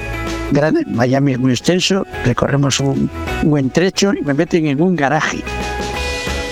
grande, 0.52 0.84
Miami 0.88 1.34
es 1.34 1.40
muy 1.40 1.52
extenso, 1.52 2.06
recorremos 2.24 2.80
un 2.80 3.10
buen 3.44 3.70
trecho 3.70 4.14
y 4.14 4.22
me 4.22 4.34
meten 4.34 4.68
en 4.68 4.82
un 4.82 4.96
garaje 4.96 5.44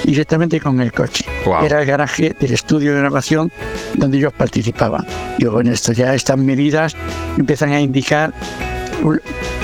directamente 0.03 0.59
con 0.59 0.81
el 0.81 0.91
coche. 0.91 1.25
Era 1.63 1.81
el 1.81 1.87
garaje 1.87 2.35
del 2.39 2.53
estudio 2.53 2.93
de 2.93 2.99
grabación 2.99 3.51
donde 3.95 4.17
ellos 4.17 4.33
participaban. 4.33 5.05
Yo 5.39 5.59
en 5.59 5.67
esto 5.67 5.93
ya 5.93 6.13
estas 6.13 6.37
medidas 6.37 6.95
empiezan 7.37 7.71
a 7.71 7.81
indicar 7.81 8.33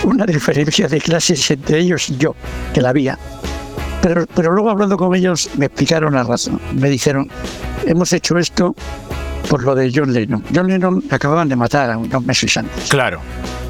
una 0.03 0.25
diferencia 0.25 0.87
de 0.87 0.99
clases 0.99 1.49
entre 1.51 1.79
ellos 1.79 2.09
y 2.09 2.17
yo, 2.17 2.35
que 2.73 2.81
la 2.81 2.89
había. 2.89 3.17
Pero, 4.01 4.25
pero 4.33 4.51
luego 4.51 4.69
hablando 4.69 4.97
con 4.97 5.13
ellos 5.15 5.49
me 5.57 5.65
explicaron 5.65 6.13
la 6.13 6.23
razón. 6.23 6.59
Me 6.73 6.89
dijeron, 6.89 7.29
hemos 7.85 8.13
hecho 8.13 8.37
esto 8.37 8.75
por 9.49 9.63
lo 9.63 9.75
de 9.75 9.91
John 9.93 10.13
Lennon. 10.13 10.43
John 10.53 10.67
Lennon 10.67 11.03
le 11.07 11.15
acababan 11.15 11.49
de 11.49 11.55
matar 11.55 11.95
unos 11.97 12.25
meses 12.25 12.55
antes. 12.57 12.89
Claro. 12.89 13.21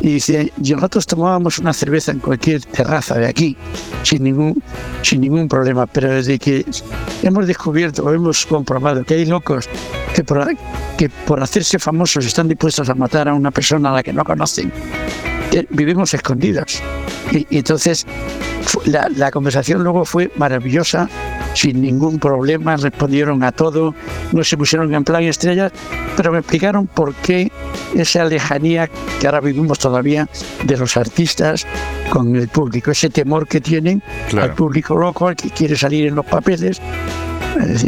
Y 0.02 0.14
dice, 0.14 0.54
y 0.62 0.72
nosotros 0.72 1.06
tomábamos 1.06 1.60
una 1.60 1.74
cerveza 1.74 2.12
en 2.12 2.20
cualquier 2.20 2.64
terraza 2.64 3.16
de 3.16 3.28
aquí, 3.28 3.58
sin 4.04 4.24
ningún, 4.24 4.64
sin 5.02 5.22
ningún 5.22 5.48
problema, 5.48 5.88
pero 5.88 6.14
desde 6.14 6.40
que 6.40 6.66
hemos 7.22 7.48
descubierto 7.48 8.04
o 8.04 8.14
hemos 8.14 8.46
comprobado 8.46 9.04
que 9.04 9.16
hay 9.16 9.26
locos 9.26 9.68
que 10.16 10.24
por, 10.24 10.48
que 10.98 11.10
por 11.10 11.44
hacerse 11.44 11.80
famosos 11.80 12.26
están 12.26 12.48
dispuestos 12.48 12.90
a 12.90 12.96
matar 12.96 13.28
a 13.28 13.34
una 13.34 13.52
persona 13.52 13.90
a 13.90 13.94
la 13.96 14.04
que 14.04 14.14
no 14.14 14.24
conocen, 14.24 14.72
que 15.52 15.68
vivimos 15.70 16.14
escondidos. 16.14 16.82
Y, 17.31 17.45
y 17.50 17.57
entonces 17.59 18.05
la, 18.86 19.09
la 19.15 19.31
conversación 19.31 19.83
luego 19.83 20.05
fue 20.05 20.31
maravillosa, 20.36 21.09
sin 21.53 21.81
ningún 21.81 22.19
problema, 22.19 22.75
respondieron 22.77 23.43
a 23.43 23.51
todo, 23.51 23.95
no 24.31 24.43
se 24.43 24.57
pusieron 24.57 24.93
en 24.93 25.03
plan 25.03 25.24
estrellas, 25.24 25.71
pero 26.15 26.31
me 26.31 26.39
explicaron 26.39 26.88
por 26.88 27.13
qué 27.15 27.51
esa 27.95 28.25
lejanía 28.25 28.89
que 29.19 29.25
ahora 29.27 29.41
vivimos 29.41 29.79
todavía 29.79 30.27
de 30.63 30.77
los 30.77 30.98
artistas 30.98 31.65
con 32.12 32.36
el 32.36 32.48
público, 32.48 32.91
ese 32.91 33.09
temor 33.09 33.48
que 33.48 33.62
tienen 33.62 34.01
Claro. 34.29 34.50
al 34.51 34.55
público 34.55 34.95
loco, 34.95 35.27
al 35.27 35.36
que 35.36 35.50
quiere 35.50 35.75
salir 35.75 36.07
en 36.07 36.15
los 36.15 36.25
papeles. 36.25 36.79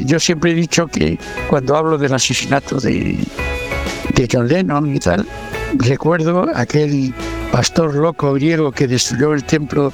Yo 0.06 0.20
siempre 0.20 0.52
he 0.52 0.54
dicho 0.56 0.88
que 0.88 1.18
cuando 1.50 1.76
hablo 1.78 1.98
del 1.98 2.14
asesinato 2.14 2.80
de, 2.80 3.18
de 4.16 4.28
John 4.32 4.48
Lennon 4.48 4.94
y 4.96 5.00
tal, 5.00 5.26
recuerdo 5.76 6.48
aquel 6.56 7.14
pastor 7.52 7.94
loco 7.96 8.34
griego 8.34 8.72
que 8.72 8.88
destruyó 8.88 9.34
el 9.34 9.44
templo 9.44 9.92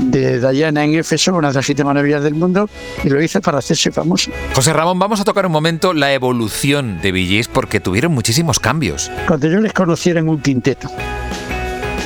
de 0.00 0.40
Diana 0.50 0.84
en 0.84 0.94
Éfeso, 0.94 1.34
una 1.34 1.48
de 1.48 1.54
las 1.54 1.66
siete 1.66 1.84
maravillas 1.84 2.22
del 2.22 2.34
mundo, 2.34 2.68
y 3.04 3.08
lo 3.08 3.22
hizo 3.22 3.40
para 3.40 3.58
hacerse 3.58 3.90
famoso. 3.90 4.30
José 4.54 4.72
Ramón, 4.72 4.98
vamos 4.98 5.20
a 5.20 5.24
tocar 5.24 5.46
un 5.46 5.52
momento 5.52 5.92
la 5.92 6.12
evolución 6.12 7.00
de 7.02 7.12
Gees 7.12 7.48
porque 7.48 7.80
tuvieron 7.80 8.12
muchísimos 8.12 8.58
cambios. 8.58 9.10
Cuando 9.26 9.48
yo 9.48 9.60
les 9.60 9.72
conociera 9.72 10.20
en 10.20 10.28
un 10.28 10.40
quinteto, 10.40 10.88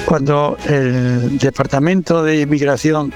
cuando 0.04 0.56
el 0.66 1.38
Departamento 1.38 2.22
de 2.22 2.40
Inmigración 2.40 3.12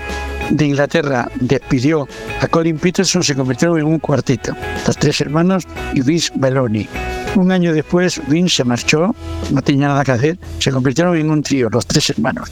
de 0.51 0.67
Inglaterra 0.67 1.29
despidió 1.37 2.07
a 2.41 2.47
Colin 2.49 2.79
Peterson, 2.79 3.23
se 3.23 3.35
convirtieron 3.35 3.79
en 3.79 3.87
un 3.87 3.99
cuarteto, 3.99 4.55
los 4.87 4.97
tres 4.97 5.21
hermanos 5.21 5.67
y 5.95 6.03
Vince 6.03 6.31
Belloni. 6.35 6.89
Un 7.37 7.51
año 7.51 7.73
después, 7.73 8.21
Vince 8.29 8.57
se 8.57 8.65
marchó, 8.65 9.15
no 9.51 9.63
tenía 9.63 9.89
nada 9.89 10.05
que 10.05 10.13
hacer, 10.13 10.39
se 10.61 10.71
convirtieron 10.71 11.17
en 11.17 11.31
un 11.31 11.43
trío, 11.43 11.69
los 11.69 11.85
tres 11.87 12.11
hermanos. 12.11 12.49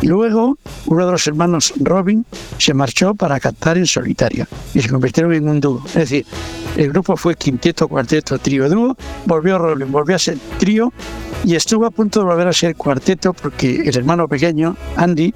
Y 0.00 0.06
luego, 0.06 0.58
uno 0.86 1.06
de 1.06 1.12
los 1.12 1.26
hermanos, 1.26 1.74
Robin, 1.76 2.24
se 2.58 2.72
marchó 2.72 3.14
para 3.14 3.38
cantar 3.38 3.76
en 3.76 3.86
solitario 3.86 4.46
y 4.72 4.80
se 4.80 4.88
convirtieron 4.88 5.34
en 5.34 5.48
un 5.48 5.60
dúo. 5.60 5.82
Es 5.88 5.94
decir, 5.94 6.26
el 6.76 6.90
grupo 6.90 7.16
fue 7.16 7.34
quinteto, 7.34 7.86
cuarteto, 7.86 8.38
trío, 8.38 8.68
dúo, 8.68 8.96
volvió 9.26 9.58
Robin, 9.58 9.92
volvió 9.92 10.16
a 10.16 10.18
ser 10.18 10.38
trío 10.58 10.92
y 11.44 11.54
estuvo 11.54 11.84
a 11.84 11.90
punto 11.90 12.20
de 12.20 12.26
volver 12.26 12.48
a 12.48 12.52
ser 12.52 12.74
cuarteto 12.76 13.34
porque 13.34 13.82
el 13.84 13.96
hermano 13.96 14.26
pequeño, 14.26 14.76
Andy, 14.96 15.34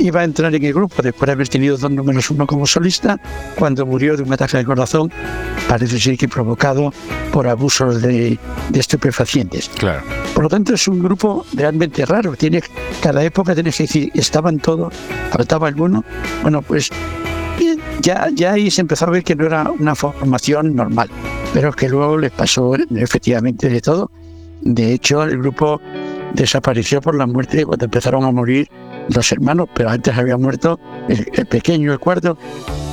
iba 0.00 0.20
a 0.20 0.24
entrar 0.24 0.54
en 0.54 0.64
el 0.64 0.72
grupo 0.72 1.02
después 1.02 1.26
de 1.26 1.32
haber 1.32 1.48
tenido 1.48 1.76
dos 1.76 1.90
números 1.90 2.30
uno 2.30 2.46
como 2.46 2.66
solista 2.66 3.18
cuando 3.58 3.86
murió 3.86 4.16
de 4.16 4.22
un 4.22 4.32
ataque 4.32 4.58
al 4.58 4.64
corazón, 4.64 5.10
parece 5.68 5.98
ser 5.98 6.16
que 6.16 6.28
provocado 6.28 6.92
por 7.32 7.46
abusos 7.46 8.02
de, 8.02 8.38
de 8.70 8.80
estupefacientes. 8.80 9.68
Claro. 9.76 10.02
Por 10.34 10.44
lo 10.44 10.48
tanto, 10.48 10.74
es 10.74 10.86
un 10.88 11.02
grupo 11.02 11.46
realmente 11.54 12.04
raro. 12.04 12.34
Tiene, 12.36 12.62
cada 13.02 13.24
época 13.24 13.54
tienes 13.54 13.76
que 13.76 13.84
decir, 13.84 14.10
estaban 14.14 14.58
todos, 14.58 14.94
faltaba 15.30 15.68
alguno. 15.68 16.04
Bueno, 16.42 16.62
pues 16.62 16.90
ya, 18.00 18.28
ya 18.32 18.52
ahí 18.52 18.70
se 18.70 18.82
empezó 18.82 19.06
a 19.06 19.10
ver 19.10 19.24
que 19.24 19.34
no 19.34 19.46
era 19.46 19.70
una 19.70 19.94
formación 19.94 20.74
normal, 20.74 21.08
pero 21.54 21.72
que 21.72 21.88
luego 21.88 22.18
les 22.18 22.30
pasó 22.30 22.74
efectivamente 22.94 23.68
de 23.68 23.80
todo. 23.80 24.10
De 24.60 24.92
hecho, 24.92 25.22
el 25.22 25.38
grupo 25.38 25.80
desapareció 26.34 27.00
por 27.00 27.14
la 27.14 27.26
muerte 27.26 27.64
cuando 27.64 27.84
empezaron 27.86 28.24
a 28.24 28.30
morir 28.30 28.68
los 29.08 29.32
hermanos, 29.32 29.68
pero 29.74 29.90
antes 29.90 30.16
había 30.16 30.36
muerto 30.36 30.78
el, 31.08 31.46
pequeño, 31.46 31.92
el 31.92 31.98
cuarto. 31.98 32.38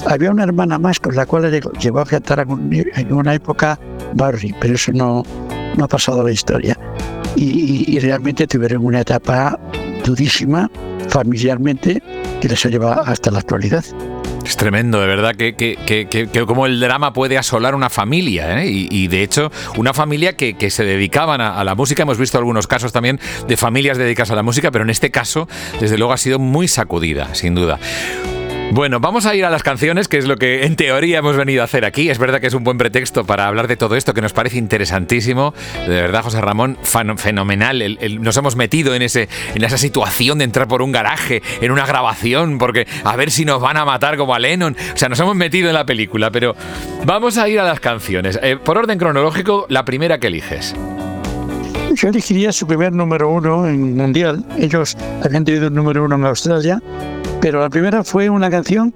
Había 0.05 0.31
una 0.31 0.43
hermana 0.43 0.77
más 0.79 0.99
con 0.99 1.15
la 1.15 1.25
cual 1.25 1.49
llegó 1.79 1.99
a 1.99 2.05
cantar 2.05 2.45
en 2.47 3.13
una 3.13 3.33
época 3.33 3.79
Barry, 4.13 4.53
pero 4.59 4.75
eso 4.75 4.91
no, 4.91 5.23
no 5.77 5.85
ha 5.85 5.87
pasado 5.87 6.21
a 6.21 6.23
la 6.25 6.31
historia. 6.31 6.77
Y, 7.35 7.99
realmente 7.99 8.45
tuvieron 8.47 8.85
una 8.85 9.01
etapa 9.01 9.59
durísima 10.05 10.69
familiarmente 11.09 12.01
que 12.41 12.49
les 12.49 12.65
ha 12.65 12.69
llevado 12.69 13.01
hasta 13.01 13.31
la 13.31 13.39
actualidad. 13.39 13.83
Es 14.45 14.57
tremendo, 14.57 14.99
de 14.99 15.07
verdad, 15.07 15.35
que, 15.35 15.55
que, 15.55 15.77
que, 16.07 16.45
cómo 16.45 16.65
el 16.65 16.79
drama 16.79 17.13
puede 17.13 17.37
asolar 17.37 17.75
una 17.75 17.89
familia. 17.89 18.61
¿eh? 18.61 18.67
Y, 18.69 19.07
de 19.07 19.23
hecho, 19.23 19.51
una 19.77 19.93
familia 19.93 20.35
que, 20.35 20.69
se 20.69 20.83
dedicaban 20.83 21.41
a 21.41 21.63
la 21.63 21.75
música. 21.75 22.03
Hemos 22.03 22.17
visto 22.17 22.37
algunos 22.37 22.67
casos 22.67 22.91
también 22.91 23.19
de 23.47 23.57
familias 23.57 23.97
dedicadas 23.97 24.31
a 24.31 24.35
la 24.35 24.43
música, 24.43 24.71
pero 24.71 24.83
en 24.83 24.89
este 24.89 25.11
caso, 25.11 25.47
desde 25.79 25.97
luego, 25.97 26.13
ha 26.13 26.17
sido 26.17 26.39
muy 26.39 26.67
sacudida, 26.67 27.33
sin 27.35 27.55
duda. 27.55 27.79
Bueno, 28.75 28.99
vamos 28.99 29.27
a 29.27 29.35
ir 29.35 29.45
a 29.45 29.51
las 29.51 29.61
canciones, 29.61 30.07
que 30.07 30.17
es 30.17 30.25
lo 30.25 30.35
que 30.35 30.65
en 30.65 30.75
teoría 30.75 31.19
hemos 31.19 31.35
venido 31.37 31.61
a 31.61 31.65
hacer 31.65 31.85
aquí. 31.85 32.09
Es 32.09 32.17
verdad 32.17 32.41
que 32.41 32.47
es 32.47 32.55
un 32.55 32.63
buen 32.63 32.79
pretexto 32.79 33.23
para 33.23 33.47
hablar 33.47 33.67
de 33.67 33.77
todo 33.77 33.95
esto, 33.95 34.15
que 34.15 34.21
nos 34.21 34.33
parece 34.33 34.57
interesantísimo. 34.57 35.53
De 35.87 35.89
verdad, 36.01 36.23
José 36.23 36.41
Ramón, 36.41 36.79
fenomenal. 36.81 37.83
El- 37.83 37.99
el- 38.01 38.19
nos 38.23 38.35
hemos 38.37 38.55
metido 38.55 38.95
en, 38.95 39.03
ese, 39.03 39.29
en 39.53 39.63
esa 39.63 39.77
situación 39.77 40.39
de 40.39 40.45
entrar 40.45 40.67
por 40.67 40.81
un 40.81 40.91
garaje, 40.91 41.43
en 41.61 41.71
una 41.71 41.85
grabación, 41.85 42.57
porque 42.57 42.87
a 43.03 43.15
ver 43.15 43.29
si 43.29 43.45
nos 43.45 43.61
van 43.61 43.77
a 43.77 43.85
matar 43.85 44.17
como 44.17 44.33
a 44.33 44.39
Lennon. 44.39 44.75
O 44.95 44.97
sea, 44.97 45.07
nos 45.07 45.19
hemos 45.19 45.35
metido 45.35 45.67
en 45.67 45.75
la 45.75 45.85
película, 45.85 46.31
pero 46.31 46.55
vamos 47.05 47.37
a 47.37 47.47
ir 47.47 47.59
a 47.59 47.63
las 47.63 47.79
canciones. 47.79 48.39
Eh, 48.41 48.57
por 48.57 48.79
orden 48.79 48.97
cronológico, 48.97 49.67
la 49.69 49.85
primera 49.85 50.17
que 50.17 50.27
eliges. 50.27 50.73
Yo 51.93 52.07
elegiría 52.07 52.51
su 52.51 52.65
primer 52.65 52.91
número 52.91 53.29
uno 53.29 53.67
en 53.67 53.95
mundial. 53.95 54.43
Ellos 54.57 54.97
habían 55.23 55.45
tenido 55.45 55.67
un 55.67 55.75
número 55.75 56.03
uno 56.03 56.15
en 56.15 56.25
Australia, 56.25 56.81
pero 57.43 57.59
la 57.59 57.69
primera 57.69 58.05
fue 58.05 58.29
una 58.29 58.49
canción 58.49 58.93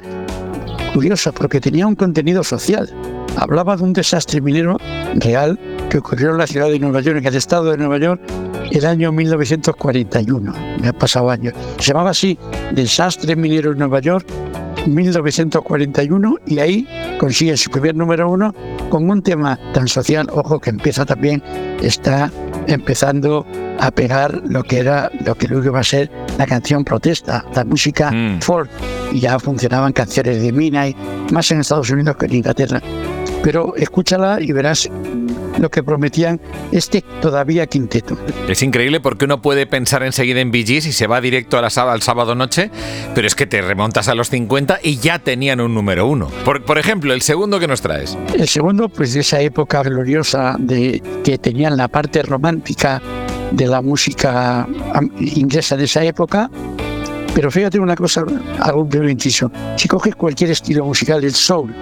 curiosa 0.94 1.34
porque 1.34 1.60
tenía 1.60 1.86
un 1.86 1.96
contenido 1.96 2.46
social. 2.46 2.90
Hablaba 3.36 3.76
de 3.76 3.84
un 3.84 3.92
desastre 3.92 4.40
minero 4.40 4.78
real 5.16 5.60
que 5.90 5.98
ocurrió 5.98 6.32
en 6.32 6.38
la 6.38 6.48
ciudad 6.48 6.70
de 6.70 6.80
Nueva 6.80 7.02
York, 7.02 7.18
en 7.18 7.26
el 7.26 7.36
estado 7.36 7.72
de 7.72 7.78
Nueva 7.78 7.98
York, 7.98 8.22
el 8.72 8.86
año 8.86 9.12
1941. 9.12 10.54
Me 10.80 10.88
ha 10.88 10.94
pasado 10.94 11.30
años. 11.30 11.56
Se 11.78 11.90
llamaba 11.92 12.12
así 12.12 12.40
Desastre 12.72 13.36
minero 13.36 13.74
en 13.74 13.80
Nueva 13.80 14.00
York 14.00 14.26
1941 14.86 16.38
y 16.46 16.60
ahí 16.60 16.88
consigue 17.20 17.58
su 17.58 17.70
primer 17.70 17.96
número 17.96 18.32
uno 18.32 18.56
con 18.90 19.10
un 19.10 19.22
tema 19.24 19.60
tan 19.74 19.90
social, 19.90 20.30
ojo 20.32 20.62
que 20.62 20.70
empieza 20.70 21.06
también, 21.06 21.44
está 21.82 22.32
empezando 22.68 23.46
a 23.80 23.92
pegar 23.92 24.42
lo 24.48 24.64
que 24.64 24.80
era 24.80 25.12
lo 25.26 25.36
que 25.36 25.48
luego 25.48 25.68
iba 25.68 25.80
a 25.80 25.84
ser 25.84 26.10
la 26.38 26.46
canción 26.46 26.84
protesta, 26.84 27.46
la 27.54 27.64
música 27.64 28.12
Mm. 28.12 28.42
folk, 28.42 28.70
y 29.14 29.20
ya 29.20 29.40
funcionaban 29.40 29.94
canciones 29.94 30.42
de 30.42 30.52
y 30.52 30.96
más 31.34 31.52
en 31.52 31.62
Estados 31.62 31.90
Unidos 31.90 32.16
que 32.18 32.26
en 32.26 32.36
Inglaterra. 32.36 32.82
Pero 33.44 33.76
escúchala 33.76 34.40
y 34.42 34.52
verás 34.52 34.90
lo 35.60 35.70
que 35.70 35.84
prometían 35.84 36.40
este 36.72 37.04
todavía 37.22 37.66
quinteto. 37.68 38.18
Es 38.48 38.62
increíble 38.62 39.00
porque 39.00 39.26
uno 39.26 39.42
puede 39.42 39.66
pensar 39.66 40.04
enseguida 40.04 40.40
en 40.40 40.52
Bee 40.52 40.66
Gees 40.66 40.86
y 40.86 40.92
se 40.92 41.08
va 41.08 41.22
directo 41.22 41.58
a 41.58 41.62
la 41.62 41.70
sábado, 41.70 41.94
al 41.94 42.02
sábado 42.02 42.36
noche, 42.36 42.70
pero 43.16 43.28
es 43.28 43.36
que 43.36 43.48
te 43.48 43.62
remontas 43.62 44.08
a 44.08 44.16
los 44.16 44.30
50 44.30 44.80
y 44.84 44.98
ya 44.98 45.20
tenían 45.20 45.60
un 45.62 45.74
número 45.74 46.08
uno. 46.08 46.30
Por, 46.46 46.64
por 46.64 46.78
ejemplo, 46.78 47.14
el 47.14 47.22
segundo 47.22 47.60
que 47.60 47.68
nos 47.68 47.82
traes. 47.82 48.18
El 48.36 48.48
segundo, 48.48 48.90
pues 48.90 49.14
de 49.14 49.22
esa 49.22 49.42
época 49.42 49.84
gloriosa 49.84 50.56
de 50.60 51.02
que 51.24 51.38
tenían 51.38 51.78
la 51.78 51.88
parte 51.88 52.22
romántica 52.22 53.02
de 53.52 53.68
la 53.68 53.82
música 53.82 54.68
inglesa 55.20 55.78
de 55.78 55.86
esa 55.86 56.04
época. 56.04 56.50
Pero 57.34 57.52
fíjate 57.52 57.80
una 57.80 57.96
cosa, 57.96 58.26
un 58.74 58.90
breve 58.90 59.12
inciso. 59.12 59.52
Si 59.76 59.88
coges 59.88 60.16
cualquier 60.16 60.52
estilo 60.52 60.86
musical, 60.86 61.24
el 61.24 61.34
soul, 61.34 61.74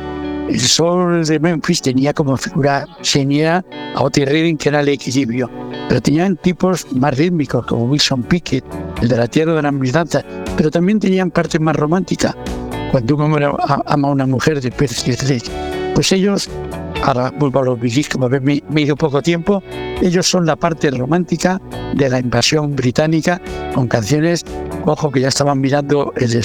el 0.48 0.60
soul 0.60 1.26
de 1.26 1.40
Memphis 1.40 1.82
tenía 1.82 2.14
como 2.14 2.38
figura 2.38 2.86
seña 3.02 3.64
a 3.96 4.02
Otis 4.02 4.26
Redding, 4.26 4.58
que 4.58 4.70
era 4.70 4.82
el 4.82 4.90
equilibrio. 4.90 5.50
Pero 5.88 6.02
tenían 6.02 6.36
tipos 6.38 6.86
más 6.94 7.18
rítmicos, 7.18 7.66
como 7.66 7.86
Wilson 7.86 8.24
Pickett, 8.24 8.64
el 9.02 9.10
de 9.10 9.18
la 9.18 9.28
tierra 9.28 9.54
de 9.54 9.62
las 9.62 9.74
mil 9.74 9.92
danzas. 9.92 10.24
Pero 10.56 10.70
también 10.70 11.00
tenían 11.00 11.32
partes 11.32 11.60
más 11.60 11.76
románticas. 11.76 12.36
Cuando 12.92 13.16
un 13.16 13.22
hombre 13.22 13.48
ama 13.86 14.08
a 14.08 14.12
una 14.12 14.26
mujer 14.26 14.62
de 14.62 14.72
tres, 14.72 15.04
pues 15.94 16.12
ellos, 16.12 16.50
ahora 17.04 17.32
vuelvo 17.38 17.60
a 17.60 17.64
los 17.64 17.80
Gees, 17.80 18.10
como 18.10 18.30
ven, 18.30 18.44
me, 18.44 18.62
me 18.70 18.82
he 18.82 18.84
ido 18.86 18.96
poco 18.96 19.22
tiempo, 19.22 19.64
ellos 20.02 20.28
son 20.28 20.46
la 20.46 20.56
parte 20.56 20.92
romántica 20.92 21.60
de 21.96 22.10
la 22.10 22.20
invasión 22.20 22.76
británica 22.76 23.42
con 23.74 23.88
canciones, 23.88 24.44
ojo 24.86 25.12
que 25.12 25.22
ya 25.22 25.30
estaban 25.30 25.60
mirando 25.60 26.14
el 26.18 26.36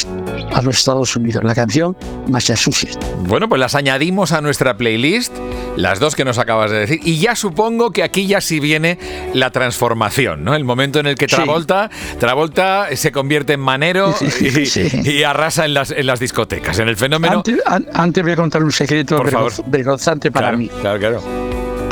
a 0.54 0.62
los 0.62 0.78
Estados 0.78 1.14
Unidos, 1.16 1.42
la 1.44 1.54
canción 1.54 1.96
Massachusetts. 2.28 2.98
Bueno, 3.26 3.48
pues 3.48 3.60
las 3.60 3.74
añadimos 3.74 4.32
a 4.32 4.40
nuestra 4.40 4.76
playlist, 4.76 5.32
las 5.76 6.00
dos 6.00 6.14
que 6.14 6.24
nos 6.24 6.38
acabas 6.38 6.70
de 6.70 6.78
decir, 6.80 7.00
y 7.04 7.18
ya 7.18 7.36
supongo 7.36 7.92
que 7.92 8.02
aquí 8.02 8.26
ya 8.26 8.40
sí 8.40 8.60
viene 8.60 8.98
la 9.34 9.50
transformación, 9.50 10.44
¿no? 10.44 10.54
El 10.54 10.64
momento 10.64 10.98
en 11.00 11.06
el 11.06 11.14
que 11.16 11.26
Sí. 11.28 11.36
Travolta, 11.36 11.90
Travolta 12.18 12.88
se 12.96 13.12
convierte 13.12 13.52
en 13.54 13.60
manero 13.60 14.14
y, 14.20 14.66
Sí. 14.66 14.88
y 15.04 15.22
arrasa 15.22 15.64
en 15.64 15.74
las, 15.74 15.90
en 15.90 16.06
las 16.06 16.18
discotecas, 16.20 16.78
en 16.78 16.88
el 16.88 16.96
fenómeno. 16.96 17.38
Antes, 17.38 17.60
an- 17.66 17.86
antes 17.94 18.22
voy 18.22 18.32
a 18.32 18.36
contar 18.36 18.62
un 18.64 18.72
secreto 18.72 19.22
vergonzante 19.66 20.30
para 20.30 20.48
claro, 20.48 20.58
mí. 20.58 20.68
claro, 20.80 20.98
claro. 20.98 21.22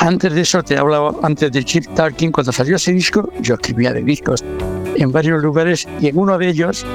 Antes 0.01 0.33
de 0.33 0.41
eso, 0.43 0.63
te 0.63 0.75
he 0.75 0.79
hablado 0.79 1.19
antes 1.25 1.51
de 1.51 1.65
Chip 1.65 1.87
Tarkin, 1.95 2.31
cuando 2.31 2.53
salió 2.53 2.77
ese 2.77 2.93
disco, 2.93 3.33
yo 3.41 3.55
escribía 3.55 3.93
de 3.93 4.03
discos 4.03 4.45
en 4.97 5.11
varios 5.13 5.43
lugares 5.43 5.89
y 6.01 6.09
en 6.09 6.19
uno 6.19 6.39
de 6.39 6.49
ellos 6.49 6.87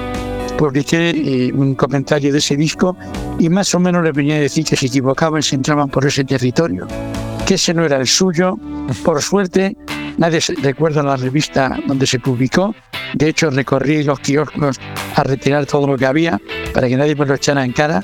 publiqué 0.57 1.09
eh, 1.09 1.51
un 1.53 1.75
comentario 1.75 2.31
de 2.31 2.39
ese 2.39 2.55
disco 2.55 2.95
y 3.39 3.49
más 3.49 3.73
o 3.75 3.79
menos 3.79 4.03
le 4.03 4.11
venía 4.11 4.35
a 4.35 4.39
decir 4.39 4.65
que 4.65 4.75
se 4.75 4.87
equivocaban 4.87 5.41
si 5.41 5.55
entraban 5.55 5.89
por 5.89 6.05
ese 6.05 6.23
territorio, 6.23 6.87
que 7.45 7.55
ese 7.55 7.73
no 7.73 7.85
era 7.85 7.97
el 7.97 8.07
suyo. 8.07 8.57
Por 9.03 9.21
suerte, 9.21 9.75
nadie 10.17 10.39
recuerda 10.61 11.03
la 11.03 11.15
revista 11.15 11.77
donde 11.87 12.05
se 12.05 12.19
publicó. 12.19 12.75
De 13.15 13.29
hecho, 13.29 13.49
recorrí 13.49 14.03
los 14.03 14.19
kioscos 14.19 14.79
a 15.15 15.23
retirar 15.23 15.65
todo 15.65 15.87
lo 15.87 15.97
que 15.97 16.05
había 16.05 16.39
para 16.73 16.87
que 16.87 16.97
nadie 16.97 17.15
me 17.15 17.25
lo 17.25 17.35
echara 17.35 17.63
en 17.63 17.71
cara. 17.71 18.01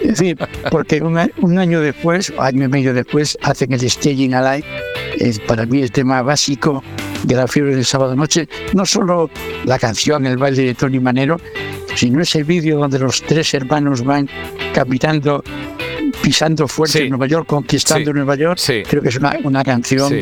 Es 0.00 0.18
decir, 0.18 0.38
porque 0.70 1.02
un, 1.02 1.58
año 1.58 1.80
después, 1.80 2.32
año 2.38 2.64
y 2.64 2.68
medio 2.68 2.94
después, 2.94 3.36
hacen 3.42 3.72
el 3.72 3.90
Staging 3.90 4.34
Alive. 4.34 4.66
Es 5.18 5.40
para 5.40 5.66
mí 5.66 5.82
el 5.82 5.90
tema 5.90 6.22
básico 6.22 6.82
de 7.24 7.34
la 7.34 7.48
fiebre 7.48 7.74
del 7.74 7.84
sábado 7.84 8.14
noche. 8.14 8.48
No 8.72 8.86
solo 8.86 9.30
la 9.64 9.78
canción, 9.78 10.26
el 10.26 10.36
baile 10.36 10.62
de 10.62 10.74
Tony 10.74 11.00
Manero, 11.00 11.38
sino 11.94 12.20
ese 12.20 12.42
vídeo 12.42 12.78
donde 12.78 12.98
los 12.98 13.22
tres 13.22 13.54
hermanos 13.54 14.02
van 14.04 14.28
caminando 14.74 15.42
pisando 16.22 16.68
fuerte 16.68 17.02
en 17.02 17.10
Nueva 17.10 17.26
York, 17.26 17.46
conquistando 17.46 18.12
Nueva 18.12 18.36
York. 18.36 18.60
Creo 18.88 19.02
que 19.02 19.08
es 19.08 19.16
una, 19.16 19.36
una 19.44 19.64
canción 19.64 20.12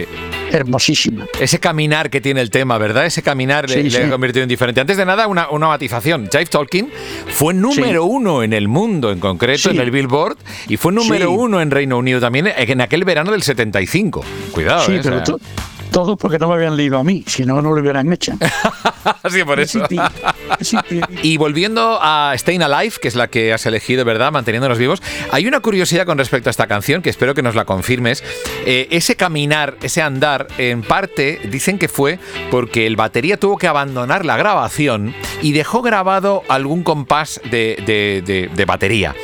hermosísima. 0.51 1.27
Ese 1.39 1.59
caminar 1.59 2.11
que 2.11 2.21
tiene 2.21 2.41
el 2.41 2.51
tema, 2.51 2.79
¿verdad? 2.79 3.07
Ese 3.07 3.23
caminar 3.23 3.69
le, 3.69 4.05
ha 4.05 4.11
convertido 4.11 4.43
en 4.43 4.49
diferente. 4.49 4.81
Antes 4.81 4.97
de 4.97 5.05
nada, 5.05 5.27
una, 5.27 5.51
una 5.51 5.69
matización. 5.69 6.29
Jive 6.31 6.47
Talking 6.47 6.89
fue 7.29 7.55
número 7.55 8.05
uno 8.05 8.43
en 8.43 8.53
el 8.53 8.69
mundo, 8.69 9.11
en 9.11 9.21
concreto, 9.21 9.71
en 9.71 9.81
el 9.81 9.91
Billboard, 9.91 10.39
y 10.69 10.77
fue 10.77 10.93
número 10.93 11.33
uno 11.33 11.61
en 11.61 11.71
Reino 11.71 11.99
Unido 11.99 12.21
también 12.21 12.49
en 12.57 12.81
aquel 12.81 13.05
verano 13.05 13.33
del 13.33 13.43
75. 13.43 14.25
Cuidado, 14.53 14.87
sí, 14.87 14.93
¿eh? 14.93 15.01
pero 15.03 15.23
todo 15.91 16.17
porque 16.17 16.39
no 16.39 16.49
me 16.49 16.55
habían 16.55 16.77
leído 16.77 16.99
a 16.99 17.05
mí, 17.05 17.25
si 17.27 17.45
no, 17.45 17.61
no 17.63 17.73
lo 17.73 17.81
hubieran 17.81 18.13
hecho. 18.13 18.33
sí, 19.31 19.45
por 19.45 19.61
eso. 19.61 19.81
y 21.23 21.37
volviendo 21.37 21.99
a 22.01 22.33
Staying 22.37 22.63
Alive, 22.63 22.97
que 23.01 23.09
es 23.09 23.15
la 23.15 23.29
que 23.29 23.53
has 23.53 23.67
elegido, 23.67 24.05
¿verdad? 24.05 24.33
Manteniéndonos 24.33 24.79
vivos, 24.79 25.03
hay 25.31 25.47
una 25.47 25.61
curiosidad 25.61 26.07
con 26.07 26.19
respecto 26.19 26.49
a 26.49 26.53
esta 26.53 26.67
canción 26.67 27.03
que 27.03 27.11
espero 27.11 27.35
que 27.35 27.43
nos 27.43 27.55
la 27.55 27.65
confirmes. 27.65 28.23
Eh, 28.67 28.89
ese 28.91 29.17
caminar, 29.17 29.77
ese 29.83 30.03
andar, 30.03 30.49
en 30.59 30.83
parte 30.83 31.41
dicen 31.51 31.79
que 31.79 31.89
fue 31.89 32.19
porque 32.51 32.87
el 32.87 32.97
batería 32.97 33.37
tuvo 33.37 33.57
que 33.57 33.67
abandonar 33.67 34.25
la 34.25 34.37
grabación 34.37 35.15
y 35.43 35.53
dejó 35.53 35.83
grabado 35.83 36.43
algún 36.49 36.83
compás 36.83 37.41
de, 37.51 38.51
de 38.55 38.65
batería. 38.65 39.15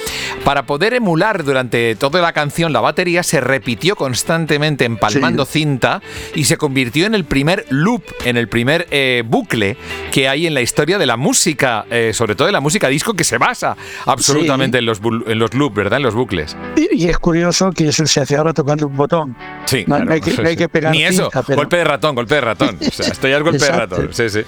Para 0.45 0.67
poder 0.67 0.93
emular 0.93 1.43
durante 1.43 1.97
toda 1.97 2.21
la 2.21 2.35
canción 2.35 2.71
la 2.75 2.83
batería, 2.83 3.23
se 3.23 3.41
repitió 3.41 3.97
constantemente 3.97 4.85
empalmando 4.85 5.47
cinta 5.47 6.03
y 6.35 6.45
se 6.45 6.59
convirtió 6.59 7.07
en 7.07 7.15
el 7.15 7.25
primer 7.25 7.65
loop, 7.71 8.03
en 8.27 8.37
el 8.37 8.49
primer 8.49 8.87
eh, 8.91 9.23
bucle 9.27 9.79
que 10.13 10.29
hay 10.29 10.47
en 10.47 10.53
la 10.53 10.61
historia 10.61 10.99
de 10.99 11.07
la 11.07 11.17
música, 11.17 11.87
eh, 11.91 12.13
sobre 12.13 12.35
todo 12.35 12.45
de 12.45 12.53
la 12.53 12.61
música 12.61 12.89
disco, 12.89 13.15
que 13.15 13.25
se 13.25 13.39
basa 13.39 13.75
absolutamente 14.05 14.79
en, 14.79 14.85
los, 14.85 15.01
en 15.27 15.39
los 15.39 15.55
loops, 15.55 15.75
¿verdad? 15.75 15.97
En 15.97 16.03
los 16.03 16.15
bucles. 16.15 16.55
Y, 16.77 17.09
es 17.09 17.19
curioso 17.19 17.71
que 17.73 17.89
eso 17.89 18.07
se 18.07 18.21
hace 18.21 18.37
ahora 18.37 18.53
tocando 18.53 18.87
un 18.87 18.97
botón. 18.97 19.35
Sí. 19.65 19.85
No, 19.87 19.97
hay, 19.97 20.21
que, 20.21 20.69
pegar. 20.69 20.93
Ni 20.95 21.05
eso, 21.05 21.31
golpe 21.57 21.79
de 21.79 21.85
ratón, 21.85 22.15
golpe 22.15 22.35
de 22.35 22.41
ratón. 22.43 22.79
O 22.87 22.91
sea, 22.91 23.07
esto 23.07 23.29
ya 23.29 23.39
es 23.39 23.43
golpe 23.43 23.65
de 23.65 23.73
ratón. 23.73 24.11
Sí, 24.13 24.29
sí. 24.29 24.43